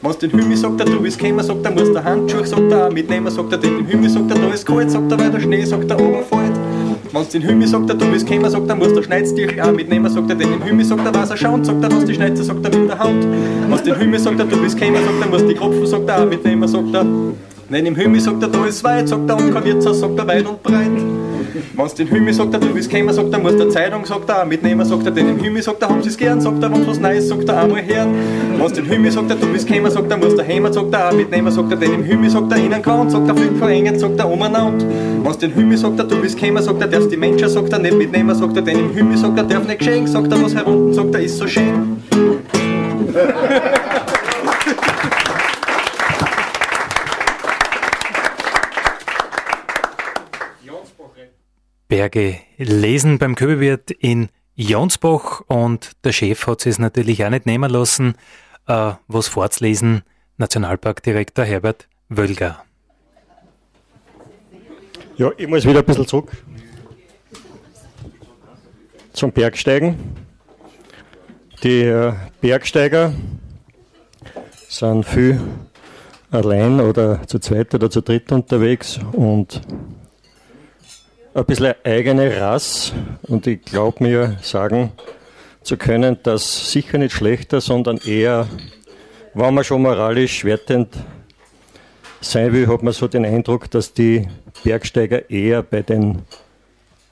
[0.03, 2.87] Wenn's den Hümi sagt, der du bist kämer, sagt er, muss der Handschuh, sagt er,
[2.87, 5.31] auch mitnehmen, sagt er, den im Hümi sagt er, da ist kalt, sagt er, weil
[5.31, 6.50] der Schnee, sagt er, oben fällt.
[7.13, 10.09] Wenn's den Hümi sagt, er, du bist kämer, sagt er, muss der Schneidstichel auch mitnehmen,
[10.09, 12.45] sagt er, den im Hümi sagt er, was er schaut, sagt er, was die Schneize,
[12.45, 13.27] sagt er, mit der Hand.
[13.69, 16.23] Wenn's den Hümi sagt, er, du bist kämer, sagt er, muss die Kropfen, sagt er,
[16.23, 17.05] auch mitnehmen, sagt er.
[17.73, 20.27] Nein, im Hümi sagt er, da ist weit, sagt er, und kein Wirtshaus, sagt er,
[20.27, 20.91] weit und breit.
[21.77, 24.43] Wenn's den Hümi sagt er, du bist kämer, sagt er, muss der Zeitung, sagt er,
[24.43, 26.89] auch mitnehmen, sagt er, den im Hümi sagt er, haben sie's gern, sagt er, wenn's
[26.89, 28.13] was Neues, sagt er, einmal hören.
[28.59, 31.11] Wenn's den Hümi sagt er, du bist kämer, sagt er, muss der Hämer, sagt er,
[31.11, 33.97] auch mitnehmen, sagt er, den im Hümi sagt er, innen kann, sagt er, fliegt verengen,
[33.97, 34.85] sagt er, umeinander.
[35.23, 37.79] Wenn's den Hümi sagt er, du bist kämer, sagt er, darfst die Menschen, sagt er,
[37.79, 40.57] nicht mitnehmen, sagt er, den im Hümi sagt er, darf nicht geschenkt, sagt er, was
[40.57, 42.03] herunten, sagt er, ist so schön.
[51.91, 57.69] Berge lesen beim Köbelwirt in Jonsbach und der Chef hat es natürlich auch nicht nehmen
[57.69, 58.15] lassen,
[58.69, 60.03] äh, was vorzulesen,
[60.37, 62.63] Nationalparkdirektor Herbert Wölger.
[65.17, 66.31] Ja, ich muss wieder ein bisschen zurück
[69.13, 69.97] zum Bergsteigen.
[71.65, 73.13] Die äh, Bergsteiger
[74.69, 75.41] sind viel
[76.31, 79.61] allein oder zu zweit oder zu dritt unterwegs und
[81.33, 84.93] ein bisschen eigene Rass und ich glaube mir sagen
[85.63, 88.49] zu können, dass sicher nicht schlechter, sondern eher,
[89.35, 90.97] wenn man schon moralisch wertend
[92.21, 94.27] sein will, hat man so den Eindruck, dass die
[94.65, 96.23] Bergsteiger eher bei den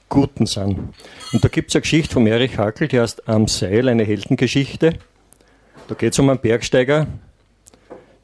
[0.09, 0.93] Guten sind.
[1.31, 4.95] Und da gibt es eine Geschichte von Erich Hackel, die heißt Am Seil, eine Heldengeschichte.
[5.87, 7.07] Da geht es um einen Bergsteiger,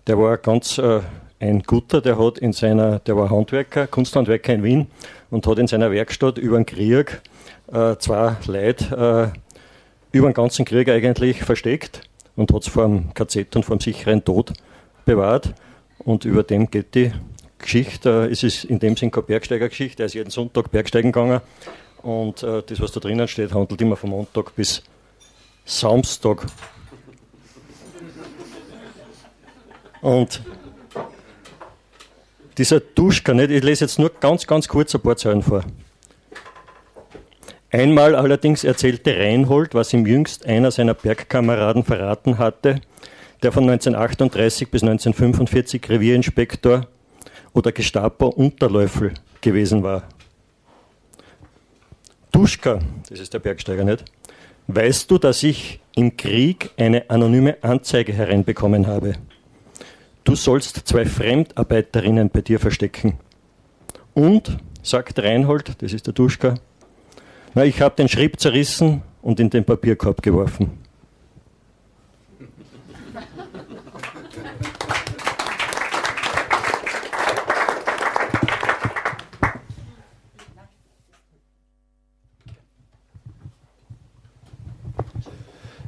[0.07, 1.01] der war ganz äh,
[1.39, 4.87] ein Guter, der hat in seiner, der war Handwerker, Kunsthandwerker in Wien
[5.29, 7.21] und hat in seiner Werkstatt über den Krieg
[7.71, 12.01] äh, zwei Leute äh, über den ganzen Krieg eigentlich versteckt
[12.35, 14.53] und hat es vor dem KZ und vor dem sicheren Tod
[15.05, 15.53] bewahrt.
[15.99, 17.11] Und über dem geht die
[17.57, 18.27] Geschichte.
[18.27, 20.03] Äh, es ist in dem Sinn keine Bergsteigergeschichte.
[20.03, 21.41] Er ist jeden Sonntag Bergsteigen gegangen.
[22.01, 24.83] Und äh, das, was da drinnen steht, handelt immer von Montag bis
[25.65, 26.45] Samstag.
[30.01, 30.41] Und
[32.57, 33.51] dieser Duschka, nicht?
[33.51, 35.63] ich lese jetzt nur ganz, ganz kurz ein paar Zeilen vor.
[37.71, 42.79] Einmal allerdings erzählte Reinhold, was ihm jüngst einer seiner Bergkameraden verraten hatte,
[43.43, 46.87] der von 1938 bis 1945 Revierinspektor
[47.53, 50.03] oder Gestapo-Unterläufel gewesen war.
[52.31, 54.05] Duschka, das ist der Bergsteiger nicht,
[54.67, 59.13] weißt du, dass ich im Krieg eine anonyme Anzeige hereinbekommen habe?
[60.25, 63.19] Du sollst zwei Fremdarbeiterinnen bei dir verstecken.
[64.15, 66.55] Und, sagt Reinhold, das ist der Duschka,
[67.53, 70.84] na, ich habe den Schrieb zerrissen und in den Papierkorb geworfen.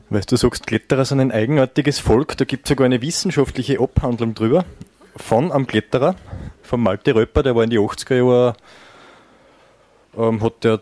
[0.10, 4.34] Weißt du, sagst, Kletterer sind ein eigenartiges Volk, da gibt es sogar eine wissenschaftliche Abhandlung
[4.34, 4.64] drüber.
[5.18, 6.16] Von am Kletterer,
[6.62, 8.56] von Malte Röpper, der war in die 80er Jahre,
[10.18, 10.82] ähm, hat der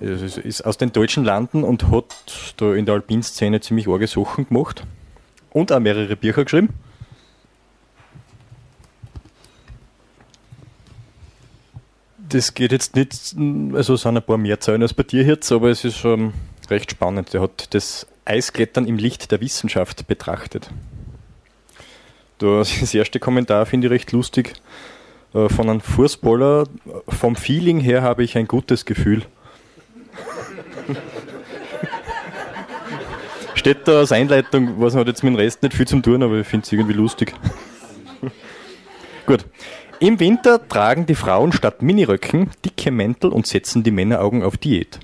[0.00, 4.84] ist aus den deutschen Landen und hat da in der Alpinszene ziemlich arge Sachen gemacht
[5.50, 6.70] und auch mehrere Bücher geschrieben.
[12.28, 13.12] Das geht jetzt nicht,
[13.76, 16.32] also es sind ein paar mehr Zahlen als bei dir jetzt, aber es ist schon
[16.70, 17.32] recht spannend.
[17.34, 20.70] Der hat das Eisklettern im Licht der Wissenschaft betrachtet.
[22.38, 24.54] Das erste Kommentar finde ich recht lustig.
[25.32, 26.64] Äh, von einem Fußballer,
[27.08, 29.22] vom Feeling her habe ich ein gutes Gefühl.
[33.54, 36.40] Steht da als Einleitung, was hat jetzt mit dem Rest nicht viel zu tun, aber
[36.40, 37.32] ich finde es irgendwie lustig.
[39.26, 39.44] Gut.
[40.00, 44.98] Im Winter tragen die Frauen statt Miniröcken dicke Mäntel und setzen die Männeraugen auf Diät.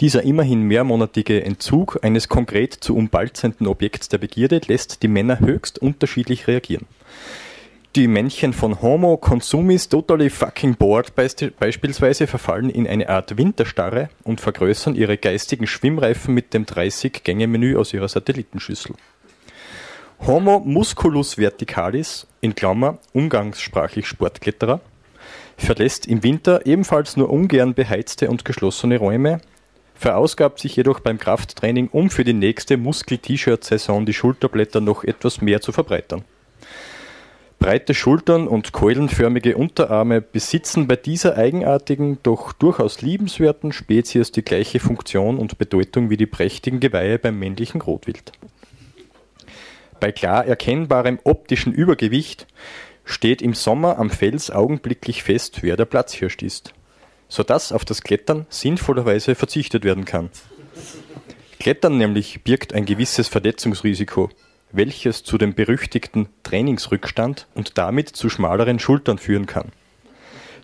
[0.00, 5.78] Dieser immerhin mehrmonatige Entzug eines konkret zu umbalzenden Objekts der Begierde lässt die Männer höchst
[5.78, 6.86] unterschiedlich reagieren
[7.96, 14.38] die Männchen von Homo Consumis Totally Fucking Bored beispielsweise verfallen in eine Art Winterstarre und
[14.38, 18.94] vergrößern ihre geistigen Schwimmreifen mit dem 30-Gänge-Menü aus ihrer Satellitenschüssel.
[20.26, 24.80] Homo Musculus Verticalis, in Klammer umgangssprachlich Sportkletterer,
[25.56, 29.40] verlässt im Winter ebenfalls nur ungern beheizte und geschlossene Räume,
[29.96, 35.60] verausgabt sich jedoch beim Krafttraining, um für die nächste Muskel-T-Shirt-Saison die Schulterblätter noch etwas mehr
[35.60, 36.24] zu verbreitern.
[37.58, 44.78] Breite Schultern und keulenförmige Unterarme besitzen bei dieser eigenartigen, doch durchaus liebenswerten Spezies die gleiche
[44.78, 48.32] Funktion und Bedeutung wie die prächtigen Geweihe beim männlichen Rotwild.
[50.00, 52.46] Bei klar erkennbarem optischen Übergewicht
[53.06, 56.74] steht im Sommer am Fels augenblicklich fest, wer der Platzhirsch ist,
[57.28, 60.30] sodass auf das Klettern sinnvollerweise verzichtet werden kann.
[61.58, 64.30] Klettern nämlich birgt ein gewisses Verletzungsrisiko,
[64.72, 69.72] welches zu dem berüchtigten Trainingsrückstand und damit zu schmaleren Schultern führen kann.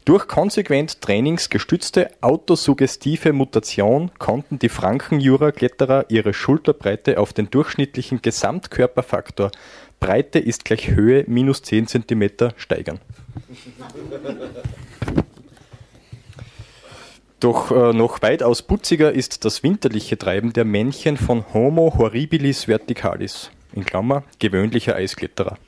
[0.04, 9.52] Durch konsequent trainingsgestützte autosuggestive Mutation konnten die Frankenjura-Kletterer ihre Schulterbreite auf den durchschnittlichen Gesamtkörperfaktor
[10.00, 12.98] Breite ist gleich Höhe minus 10 cm steigern.
[17.42, 23.50] Doch äh, noch weitaus putziger ist das winterliche Treiben der Männchen von Homo horribilis verticalis
[23.72, 25.58] in Klammer, gewöhnlicher Eiskletterer.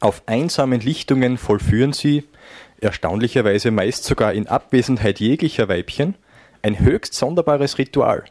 [0.00, 2.24] Auf einsamen Lichtungen vollführen sie,
[2.78, 6.14] erstaunlicherweise meist sogar in Abwesenheit jeglicher Weibchen,
[6.60, 8.24] ein höchst sonderbares Ritual.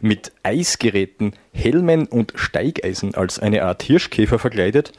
[0.00, 4.92] Mit Eisgeräten, Helmen und Steigeisen als eine Art Hirschkäfer verkleidet,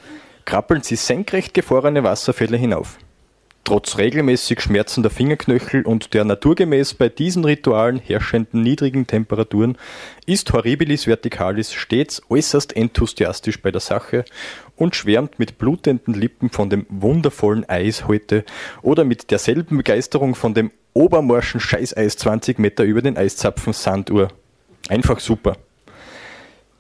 [0.46, 3.00] krabbeln sie senkrecht gefrorene Wasserfälle hinauf.
[3.68, 9.78] Trotz regelmäßig schmerzender Fingerknöchel und der naturgemäß bei diesen Ritualen herrschenden niedrigen Temperaturen
[10.26, 14.24] ist Horribilis verticalis stets äußerst enthusiastisch bei der Sache
[14.78, 18.46] und schwärmt mit blutenden Lippen von dem wundervollen Eis heute
[18.84, 24.30] oder mit derselben Begeisterung von dem obermorschen Scheißeis 20 Meter über den Eiszapfen Sanduhr.
[24.88, 25.58] Einfach super.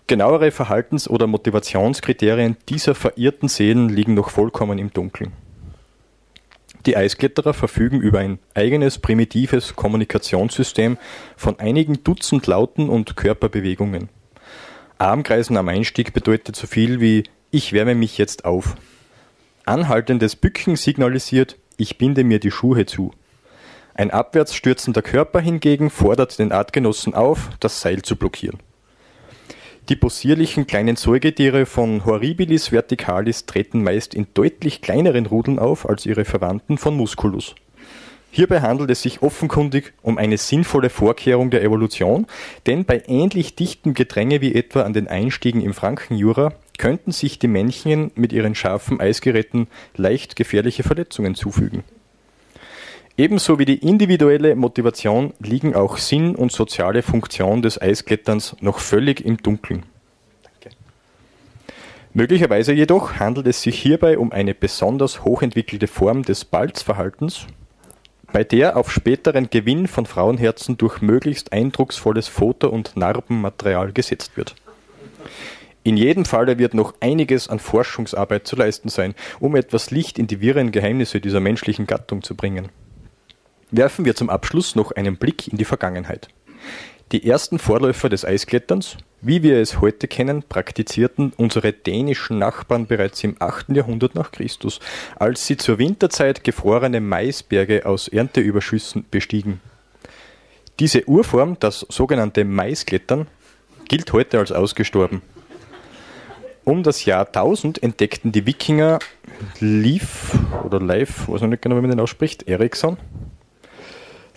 [0.07, 5.33] Genauere Verhaltens- oder Motivationskriterien dieser verirrten Seelen liegen noch vollkommen im Dunkeln.
[6.88, 10.97] Die Eiskletterer verfügen über ein eigenes primitives Kommunikationssystem
[11.35, 14.07] von einigen Dutzend Lauten und Körperbewegungen.
[14.97, 18.75] Armkreisen am Einstieg bedeutet so viel wie ich wärme mich jetzt auf.
[19.65, 23.11] Anhaltendes Bücken signalisiert ich binde mir die Schuhe zu.
[23.93, 28.59] Ein abwärts stürzender Körper hingegen fordert den Artgenossen auf, das Seil zu blockieren.
[29.89, 36.05] Die possierlichen kleinen Säugetiere von Horribilis verticalis treten meist in deutlich kleineren Rudeln auf als
[36.05, 37.55] ihre Verwandten von Musculus.
[38.29, 42.27] Hierbei handelt es sich offenkundig um eine sinnvolle Vorkehrung der Evolution,
[42.65, 47.47] denn bei ähnlich dichtem Gedränge wie etwa an den Einstiegen im Frankenjura könnten sich die
[47.47, 51.83] Männchen mit ihren scharfen Eisgeräten leicht gefährliche Verletzungen zufügen.
[53.20, 59.26] Ebenso wie die individuelle Motivation liegen auch Sinn und soziale Funktion des Eiskletterns noch völlig
[59.26, 59.88] im Dunkeln.
[62.13, 67.47] Möglicherweise jedoch handelt es sich hierbei um eine besonders hochentwickelte Form des Balzverhaltens,
[68.32, 74.53] bei der auf späteren Gewinn von Frauenherzen durch möglichst eindrucksvolles Foto- und Narbenmaterial gesetzt wird.
[75.84, 80.28] In jedem Falle wird noch einiges an Forschungsarbeit zu leisten sein, um etwas Licht in
[80.28, 82.70] die wirren Geheimnisse dieser menschlichen Gattung zu bringen
[83.72, 86.30] werfen wir zum Abschluss noch einen Blick in die Vergangenheit.
[87.13, 93.24] Die ersten Vorläufer des Eiskletterns, wie wir es heute kennen, praktizierten unsere dänischen Nachbarn bereits
[93.24, 93.70] im 8.
[93.70, 94.82] Jahrhundert nach Christus,
[95.15, 99.61] als sie zur Winterzeit gefrorene Maisberge aus Ernteüberschüssen bestiegen.
[100.80, 103.28] Diese Urform, das sogenannte Maisklettern,
[103.88, 105.22] gilt heute als ausgestorben.
[106.65, 108.99] Um das Jahr 1000 entdeckten die Wikinger
[109.61, 112.97] Leif oder Leif, weiß ich nicht genau, wie man den ausspricht, Eriksson,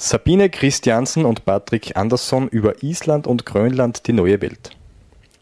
[0.03, 4.71] Sabine Christiansen und Patrick Andersson über Island und Grönland die neue Welt.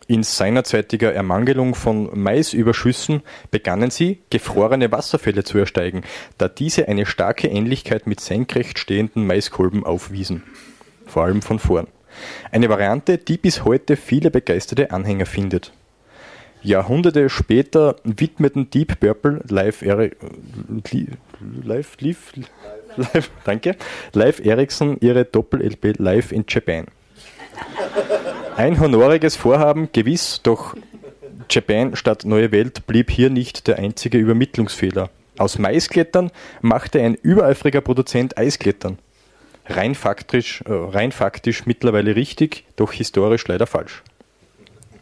[0.09, 6.03] In seinerzeitiger Ermangelung von Maisüberschüssen begannen sie, gefrorene Wasserfälle zu ersteigen,
[6.39, 10.43] da diese eine starke Ähnlichkeit mit senkrecht stehenden Maiskolben aufwiesen.
[11.07, 11.87] Vor allem von vorn.
[12.51, 15.73] Eine Variante, die bis heute viele begeisterte Anhänger findet.
[16.63, 20.13] Jahrhunderte später widmeten Deep Purple live, Eri
[21.63, 22.33] live, live,
[22.97, 23.77] live, danke,
[24.13, 26.87] live Ericsson ihre Doppel-LP live in Japan.
[28.57, 30.75] Ein honoriges Vorhaben, gewiss, doch
[31.49, 35.11] Japan statt Neue Welt blieb hier nicht der einzige Übermittlungsfehler.
[35.39, 36.31] Aus Maisklettern
[36.61, 38.99] machte ein übereifriger Produzent Eisklettern.
[39.67, 44.03] Rein faktisch, äh, rein faktisch mittlerweile richtig, doch historisch leider falsch.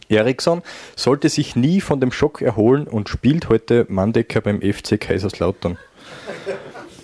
[0.08, 0.62] Eriksson
[0.94, 5.78] sollte sich nie von dem Schock erholen und spielt heute Mandecker beim FC Kaiserslautern.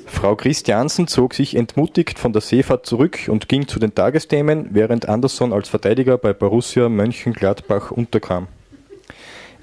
[0.06, 5.08] Frau Christiansen zog sich entmutigt von der Seefahrt zurück und ging zu den Tagesthemen, während
[5.08, 8.46] Andersson als Verteidiger bei Borussia Mönchengladbach unterkam.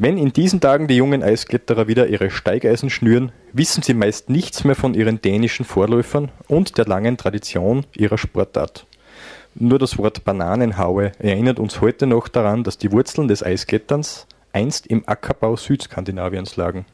[0.01, 4.63] Wenn in diesen Tagen die jungen Eiskletterer wieder ihre Steigeisen schnüren, wissen sie meist nichts
[4.63, 8.85] mehr von ihren dänischen Vorläufern und der langen Tradition ihrer Sportart.
[9.55, 14.87] Nur das Wort Bananenhaue erinnert uns heute noch daran, dass die Wurzeln des Eiskletterns einst
[14.87, 16.85] im Ackerbau Südskandinaviens lagen.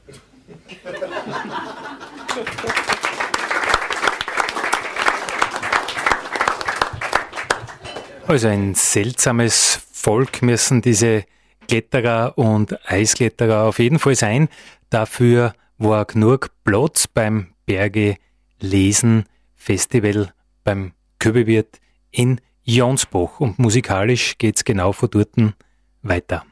[8.28, 11.26] Also ein seltsames Volk müssen diese
[11.68, 14.50] Kletterer und Eiskletterer auf jeden Fall sein.
[14.90, 18.18] Dafür war genug Platz beim Berge
[18.60, 19.26] Lesen
[19.56, 20.34] Festival
[20.64, 21.80] beim Köbewirt
[22.16, 25.30] in Jonsbach und musikalisch geht es genau von dort
[26.02, 26.46] weiter.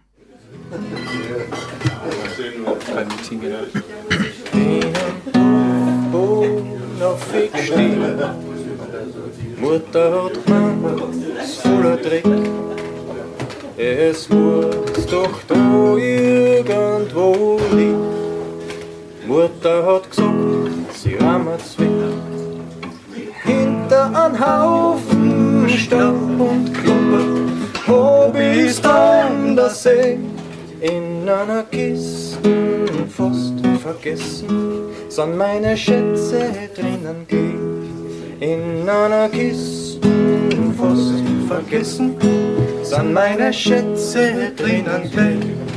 [9.60, 12.26] Mutter hat Manns voller Dreck.
[13.78, 18.14] Es muss doch da irgendwo liegen.
[19.26, 21.88] Mutter hat gesagt, sie rammert's weg.
[23.44, 24.83] Hinter an Haufen
[25.78, 27.44] Staub und Klumper
[28.54, 30.18] ich's dann das See
[30.82, 34.48] in einer Kiste fast vergessen,
[35.10, 37.64] sind meine Schätze drinnen gelegen
[38.40, 40.10] in einer Kiste
[40.78, 42.16] fast vergessen,
[42.84, 45.73] sind meine Schätze drinnen gelegen.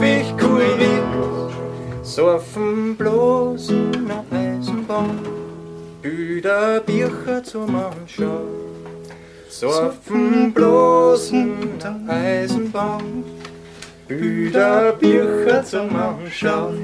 [0.00, 1.52] Stuffig kuriert.
[2.02, 3.92] So auf dem bloßen
[4.30, 5.18] Eisenbahn,
[6.02, 8.48] Büder Bücher zum Anschauen.
[9.48, 11.52] So auf dem bloßen
[12.08, 13.24] Eisenbahn,
[14.08, 16.78] Büder Bücher zum Anschauen.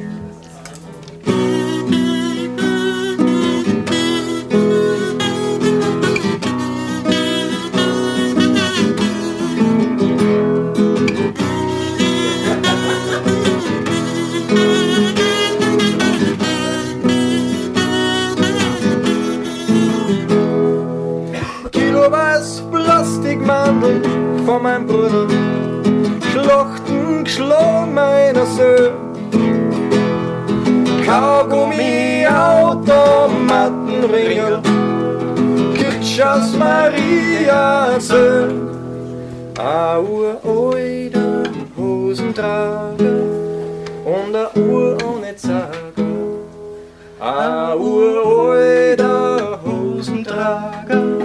[23.07, 24.03] Plastikmandeln
[24.45, 25.29] von meinem Bruder,
[26.33, 28.95] Schlochten geschlagen meiner Söhne.
[31.07, 34.61] Kaugummi, Automatenringer,
[35.77, 38.71] Kirchhaus Maria Söhn.
[39.57, 41.45] Ein uralter
[41.77, 43.23] Hosentrager
[44.05, 45.71] und ein Uhr ohne Zager.
[47.21, 51.16] Ein uralter Hosentrager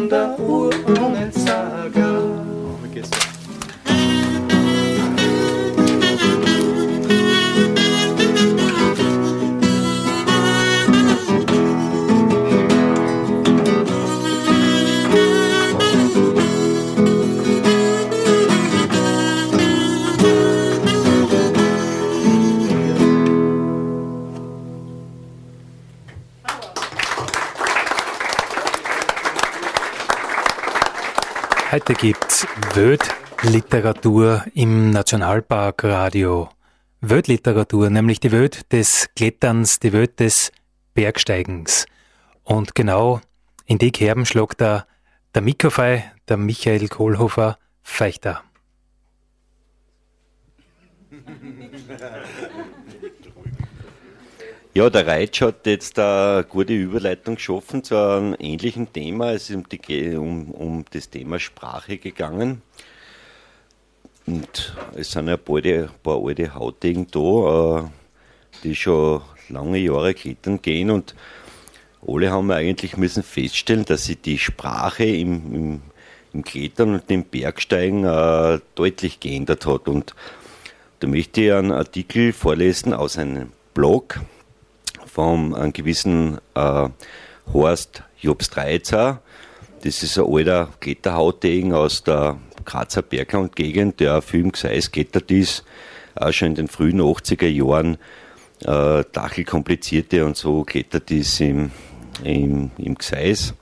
[0.00, 2.39] und ein Uhr ohne.
[31.72, 36.48] Heute gibt's Wöd-Literatur im Nationalparkradio.
[37.00, 40.50] Wöd-Literatur, nämlich die Wöd des Kletterns, die Wöd des
[40.94, 41.86] Bergsteigens.
[42.42, 43.20] Und genau
[43.66, 44.84] in die Kerben schlagt der,
[45.32, 48.42] der Mikrofei, der Michael Kohlhofer, Feichter.
[54.72, 59.32] Ja, der Reitsch hat jetzt eine gute Überleitung geschaffen zu einem ähnlichen Thema.
[59.32, 62.62] Es ist um, die, um, um das Thema Sprache gegangen.
[64.26, 67.82] Und es sind ja bald ein paar alte Hautigen da, äh,
[68.62, 71.16] die schon lange Jahre klettern gehen und
[72.06, 75.82] alle haben eigentlich müssen feststellen, dass sich die Sprache im, im,
[76.32, 79.88] im Klettern und im Bergsteigen äh, deutlich geändert hat.
[79.88, 80.14] Und
[81.00, 84.20] da möchte ich einen Artikel vorlesen aus einem Blog
[85.12, 86.88] von einem gewissen äh,
[87.52, 89.22] Horst Jobs Dreizer.
[89.82, 95.64] Das ist ein alter Kletterhautdegen aus der Grazer Berglandgegend, der viel im Gseis geklettert ist,
[96.14, 97.96] auch schon in den frühen 80er Jahren
[98.60, 101.70] äh, Dachel komplizierte und so klettert ist im,
[102.22, 103.54] im, im Gseis.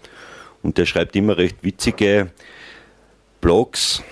[0.62, 2.30] Und der schreibt immer recht witzige
[3.40, 4.02] Blogs.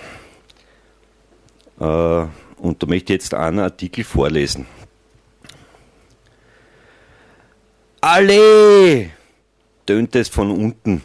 [1.80, 4.66] Äh, und da möchte ich jetzt einen Artikel vorlesen.
[8.08, 9.10] Alle!
[9.84, 11.02] tönt es von unten,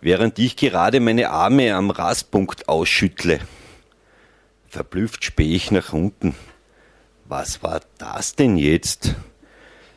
[0.00, 3.40] während ich gerade meine Arme am Rastpunkt ausschüttle.
[4.68, 6.36] Verblüfft spähe ich nach unten.
[7.24, 9.16] Was war das denn jetzt?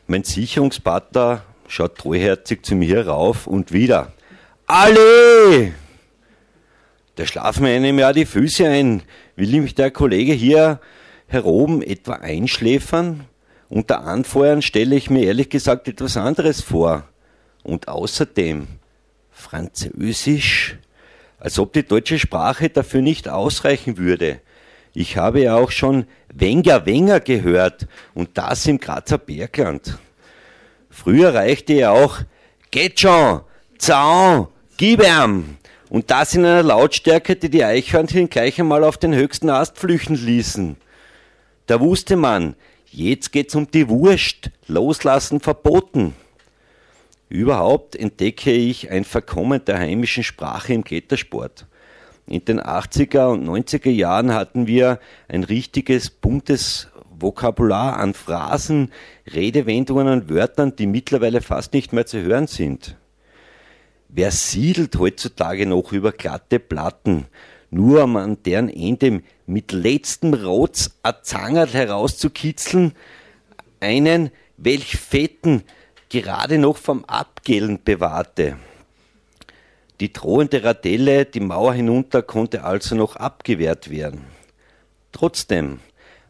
[0.08, 4.14] Mein Sicherungspartner schaut treuherzig zu mir rauf und wieder.
[4.66, 5.76] Alle!
[7.18, 9.04] Da schlafen einem ja die Füße ein.
[9.36, 10.82] Will mich der Kollege hier
[11.28, 13.28] heroben etwa einschläfern?
[13.70, 17.08] Unter Anfeuern stelle ich mir ehrlich gesagt etwas anderes vor.
[17.64, 18.68] Und außerdem
[19.32, 20.78] Französisch,
[21.40, 24.40] als ob die deutsche Sprache dafür nicht ausreichen würde.
[24.94, 29.98] Ich habe ja auch schon Wenger Wenger gehört und das im Grazer Bergland.
[30.90, 32.20] Früher reichte ja auch
[32.72, 33.42] Geht schon,
[33.78, 34.48] Zaun,
[34.78, 35.58] gib ihm.
[35.90, 40.16] Und das in einer Lautstärke, die die Eichhörnchen gleich einmal auf den höchsten Ast flüchten
[40.16, 40.76] ließen.
[41.68, 42.56] Da wusste man,
[42.92, 44.52] Jetzt geht's um die Wurst.
[44.68, 46.14] Loslassen verboten.
[47.30, 51.66] Überhaupt entdecke ich ein Verkommen der heimischen Sprache im Klettersport.
[52.26, 56.88] In den 80er und 90er Jahren hatten wir ein richtiges buntes
[57.20, 58.92] Vokabular an Phrasen,
[59.34, 62.96] Redewendungen und Wörtern, die mittlerweile fast nicht mehr zu hören sind.
[64.10, 67.26] Wer siedelt heutzutage noch über glatte Platten,
[67.70, 72.94] nur um an deren Ende mit letztem Rotz a Zangerl herauszukitzeln,
[73.80, 75.64] einen, welch fetten,
[76.10, 78.58] gerade noch vom Abgellen bewahrte.
[80.00, 84.26] Die drohende Radelle die Mauer hinunter konnte also noch abgewehrt werden.
[85.12, 85.80] Trotzdem,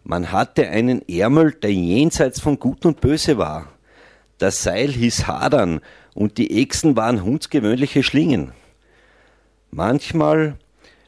[0.03, 3.67] man hatte einen Ärmel, der jenseits von Gut und Böse war.
[4.37, 5.81] Das Seil hieß Hadern
[6.13, 8.53] und die Echsen waren hundsgewöhnliche Schlingen.
[9.71, 10.57] Manchmal,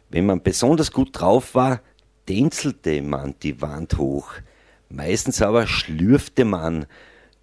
[0.10, 1.82] wenn man besonders gut drauf war,
[2.30, 4.34] tänzelte man die Wand hoch.
[4.88, 6.86] Meistens aber schlürfte man,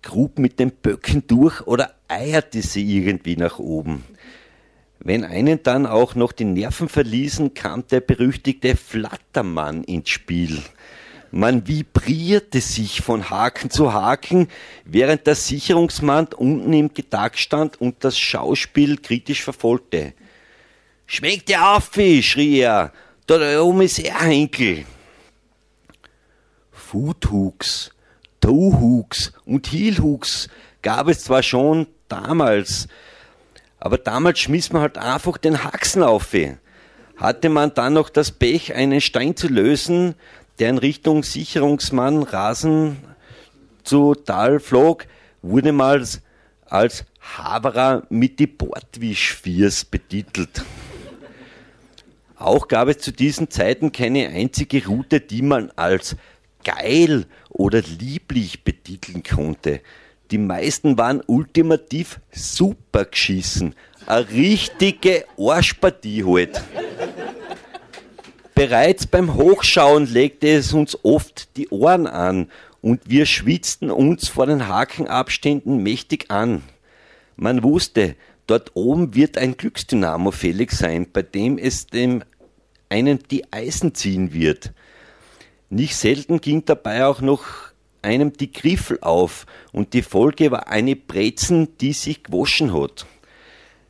[0.00, 4.04] grub mit den Böcken durch oder eierte sie irgendwie nach oben.
[5.00, 10.62] Wenn einen dann auch noch die Nerven verließen, kam der berüchtigte Flattermann ins Spiel.
[11.32, 14.46] Man vibrierte sich von Haken zu Haken,
[14.84, 20.14] während der Sicherungsmann unten im Gedack stand und das Schauspiel kritisch verfolgte.
[21.06, 22.92] Schmeckt dir auf, schrie er.
[23.26, 24.84] Da oben ist er, Henkel.
[26.70, 27.90] Foothooks,
[28.40, 30.48] Toehooks und Heelhooks
[30.82, 32.86] gab es zwar schon damals,
[33.80, 36.32] aber damals schmiss man halt einfach den Haxen auf.
[37.16, 40.14] Hatte man dann noch das Pech, einen Stein zu lösen,
[40.60, 42.98] der in Richtung Sicherungsmann Rasen
[43.82, 45.06] zu Tal flog,
[45.42, 46.06] wurde mal
[46.66, 50.64] als Haberer mit die Bordwischfiers betitelt.
[52.38, 56.16] Auch gab es zu diesen Zeiten keine einzige Route, die man als
[56.64, 59.80] geil oder lieblich betiteln konnte.
[60.30, 63.74] Die meisten waren ultimativ super geschissen.
[64.06, 66.62] Eine richtige Arschpartie halt.
[68.54, 72.50] Bereits beim Hochschauen legte es uns oft die Ohren an
[72.82, 76.62] und wir schwitzten uns vor den Hakenabständen mächtig an.
[77.36, 78.16] Man wusste,
[78.46, 82.22] dort oben wird ein Glücksdynamo fällig sein, bei dem es dem
[82.88, 84.72] einen die Eisen ziehen wird.
[85.68, 87.44] Nicht selten ging dabei auch noch
[88.02, 93.04] einem die Griffel auf und die Folge war eine Brezen, die sich gewaschen hat.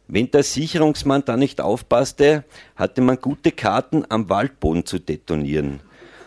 [0.08, 2.44] Wenn der Sicherungsmann da nicht aufpasste,
[2.76, 5.80] hatte man gute Karten am Waldboden zu detonieren.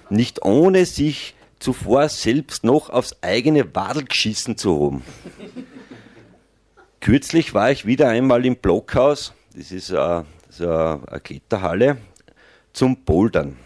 [0.09, 5.03] Nicht ohne sich zuvor selbst noch aufs eigene Wadel geschissen zu haben.
[7.01, 11.97] Kürzlich war ich wieder einmal im Blockhaus, das ist eine, so eine Kletterhalle,
[12.73, 13.57] zum Bouldern.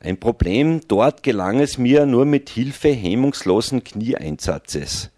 [0.00, 5.10] Ein Problem, dort gelang es mir nur mit Hilfe hemmungslosen Knieeinsatzes.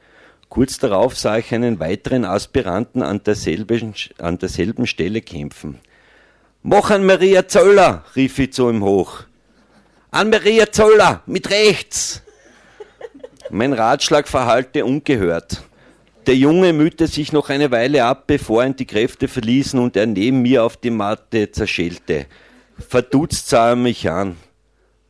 [0.48, 5.80] Kurz darauf sah ich einen weiteren Aspiranten an derselben, an derselben Stelle kämpfen.
[6.62, 9.24] Mach an Maria Zöller, rief ich zu ihm hoch.
[10.12, 12.22] An Maria Zöller, mit rechts!
[13.50, 15.62] Mein Ratschlag verhallte ungehört.
[16.26, 20.06] Der Junge mühte sich noch eine Weile ab, bevor ihn die Kräfte verließen und er
[20.06, 22.26] neben mir auf die Matte zerschellte.
[22.78, 24.36] Verdutzt sah er mich an.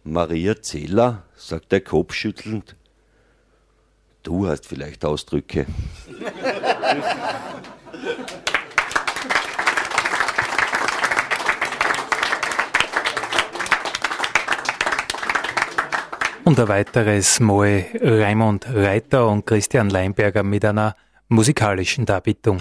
[0.05, 2.77] Maria Zeller, sagt er kopfschüttelnd.
[4.23, 5.67] Du hast vielleicht Ausdrücke.
[16.53, 20.95] Und ein weiteres Mal Raimund Reiter und Christian Leinberger mit einer
[21.29, 22.59] musikalischen Darbietung.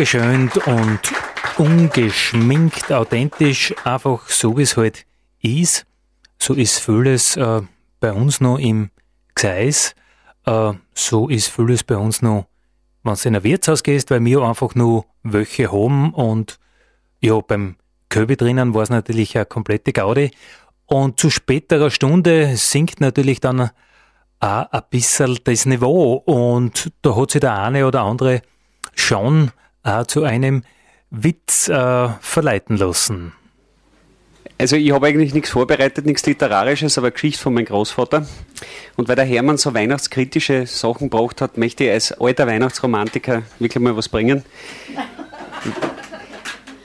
[0.00, 1.00] Ungeschönt und
[1.58, 5.04] ungeschminkt, authentisch, einfach so wie es halt
[5.42, 5.84] ist.
[6.38, 7.60] So ist vieles äh,
[8.00, 8.88] bei uns noch im
[9.34, 9.94] Gseis.
[10.46, 12.46] Äh, so ist vieles bei uns noch,
[13.02, 16.58] wenn du in ein Wirtshaus gehst, weil wir einfach nur welche haben und
[17.20, 17.76] ja, beim
[18.08, 20.30] Köbi drinnen war es natürlich eine komplette Gaudi.
[20.86, 23.68] Und zu späterer Stunde sinkt natürlich dann
[24.40, 28.40] auch ein bisschen das Niveau und da hat sich der eine oder andere
[28.94, 29.50] schon
[29.82, 30.62] auch zu einem
[31.10, 33.32] Witz äh, verleiten lassen.
[34.58, 38.26] Also ich habe eigentlich nichts vorbereitet, nichts Literarisches, aber Geschichte von meinem Großvater.
[38.96, 43.82] Und weil der Hermann so weihnachtskritische Sachen gebracht hat, möchte ich als alter Weihnachtsromantiker wirklich
[43.82, 44.44] mal was bringen.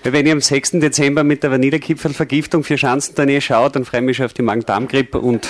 [0.03, 0.71] Weil wenn ich am 6.
[0.73, 4.43] Dezember mit der Vanillekipfelvergiftung für Schanzen daneben schaue, dann freue ich mich schon auf die
[4.43, 5.45] Magen-Darm-Grippe und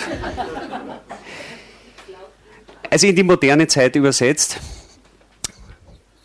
[2.90, 4.60] also in die moderne Zeit übersetzt.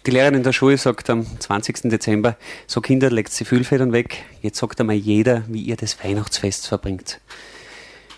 [0.07, 1.91] Die Lehrerin in der Schule sagt am 20.
[1.91, 4.25] Dezember, so Kinder, legt die Fühlfedern weg.
[4.41, 7.21] Jetzt sagt einmal jeder, wie ihr das Weihnachtsfest verbringt.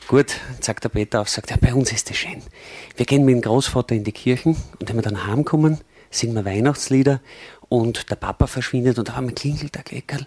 [0.06, 2.40] Gut, sagt der Peter auf, sagt, ja, bei uns ist das schön.
[2.96, 5.78] Wir gehen mit dem Großvater in die Kirchen und wenn wir dann heimkommen,
[6.08, 7.20] singen wir Weihnachtslieder
[7.68, 10.26] und der Papa verschwindet und auf einmal klingelt der Glockerl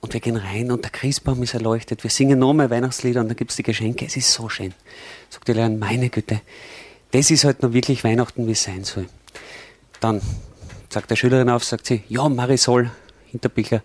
[0.00, 2.02] und wir gehen rein und der Christbaum ist erleuchtet.
[2.02, 4.04] Wir singen nochmal Weihnachtslieder und dann gibt es die Geschenke.
[4.04, 4.74] Es ist so schön.
[5.30, 6.40] Sagt die Lehrerin, meine Güte,
[7.12, 9.08] das ist halt noch wirklich Weihnachten, wie es sein soll.
[10.00, 10.20] Dann
[10.88, 12.90] sagt der Schülerin auf, sagt sie, ja, Marisol,
[13.26, 13.82] Hinterbichler.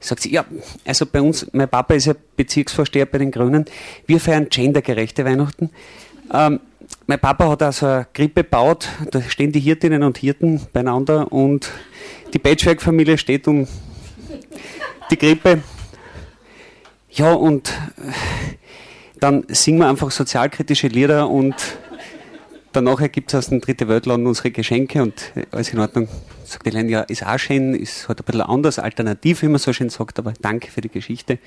[0.00, 0.44] Sagt sie, ja,
[0.84, 3.64] also bei uns, mein Papa ist ja Bezirksvorsteher bei den Grünen,
[4.06, 5.70] wir feiern gendergerechte Weihnachten.
[6.32, 6.60] Ähm,
[7.06, 11.70] mein Papa hat also eine Krippe gebaut, da stehen die Hirtinnen und Hirten beieinander und
[12.32, 13.66] die Patchwork-Familie steht um
[15.10, 15.62] die Krippe.
[17.10, 17.72] Ja, und
[19.18, 21.54] dann singen wir einfach sozialkritische Lieder und
[22.78, 26.08] danach gibt es aus dem Dritte Weltland unsere Geschenke und alles in Ordnung.
[26.44, 29.58] Sagt die Len, ja, ist auch schön, ist halt ein bisschen anders, alternativ, wie man
[29.58, 31.40] so schön sagt, aber danke für die Geschichte.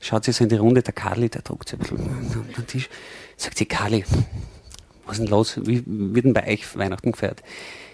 [0.00, 2.66] Schaut sie so in die Runde, der Karli, der druckt sich ein bisschen an den
[2.68, 2.88] Tisch.
[3.36, 4.04] Sagt sie, Karli,
[5.06, 5.58] was ist denn los?
[5.64, 7.42] Wie wird denn bei euch Weihnachten gefeiert?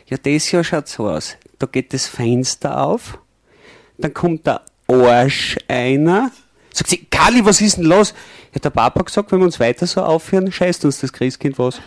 [0.07, 1.37] Ja, das Jahr schaut so aus.
[1.59, 3.19] Da geht das Fenster auf,
[3.97, 6.31] dann kommt der Arsch einer.
[6.75, 8.13] Sagt sie, Kali, was ist denn los?
[8.57, 11.59] Ja, der Papa hat gesagt, wenn wir uns weiter so aufhören, scheißt uns das Christkind
[11.59, 11.79] was.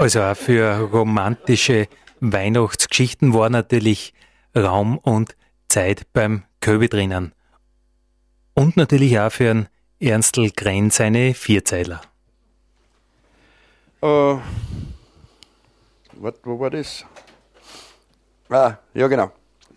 [0.00, 1.88] Also auch für romantische
[2.20, 4.14] Weihnachtsgeschichten war natürlich
[4.56, 5.36] Raum und
[5.68, 7.34] Zeit beim Köbi drinnen.
[8.54, 9.66] Und natürlich auch für
[10.00, 12.00] Ernstl Gren seine Vierzeiler.
[14.06, 14.38] Äh,
[16.12, 17.04] wat, wo war das?
[18.48, 19.32] Ah, ja genau.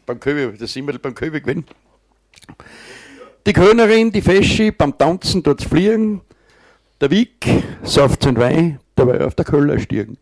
[0.05, 1.65] Beim Köbi, das sind wir beim Köbi gewesen.
[3.47, 6.21] Die Kölnerin, die Feschi, beim Tanzen dort fliegen.
[7.01, 7.47] Der Wick,
[7.81, 10.19] Saft und Wein, dabei auf der Köller stiegen.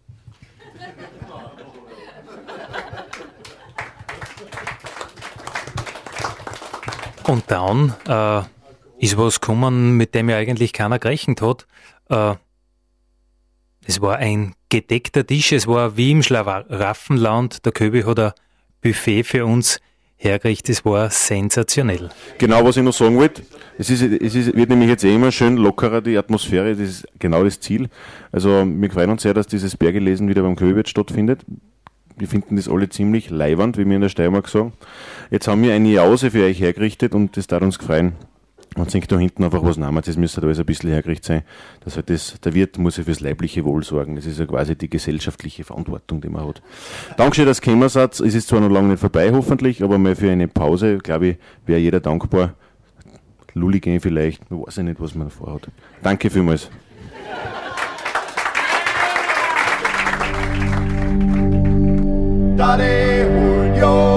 [7.26, 8.43] Und dann äh,
[9.03, 11.68] ist was gekommen, mit dem ja eigentlich keiner gerechnet hat.
[12.10, 12.36] Äh,
[13.88, 17.66] es war ein gedeckter Tisch, es war wie im Schlaraffenland.
[17.66, 18.32] Der Köbi hat ein
[18.82, 19.80] Buffet für uns
[20.18, 22.10] hergerichtet, es war sensationell.
[22.38, 23.44] Genau, was ich noch sagen wollte,
[23.78, 27.08] es, ist, es ist, wird nämlich jetzt eh immer schön lockerer, die Atmosphäre, das ist
[27.18, 27.88] genau das Ziel.
[28.32, 31.46] Also wir freuen uns sehr, dass dieses Bergelesen wieder beim Köbi stattfindet.
[32.18, 34.74] Wir finden das alle ziemlich leiwand, wie wir in der Steiermark sagen.
[35.30, 38.14] Jetzt haben wir eine Jause für euch hergerichtet und das darf uns gefreien.
[38.78, 41.41] Und singt da hinten einfach was Namens, das müsste alles ein bisschen hergerichtet sein.
[41.84, 44.15] Das halt das, der Wirt muss ja fürs leibliche Wohl sorgen.
[44.15, 46.61] Das ist ja quasi die gesellschaftliche Verantwortung, die man hat.
[47.17, 48.19] Dankeschön, dass gekommen seid.
[48.19, 51.38] Es ist zwar noch lange nicht vorbei, hoffentlich, aber mal für eine Pause, glaube ich,
[51.65, 52.53] wäre jeder dankbar.
[53.53, 55.67] Lulli gehen vielleicht, ich weiß ja nicht, was man vorhat.
[56.03, 56.69] Danke vielmals.
[62.55, 63.57] Dale Julio.
[63.78, 64.16] Julio,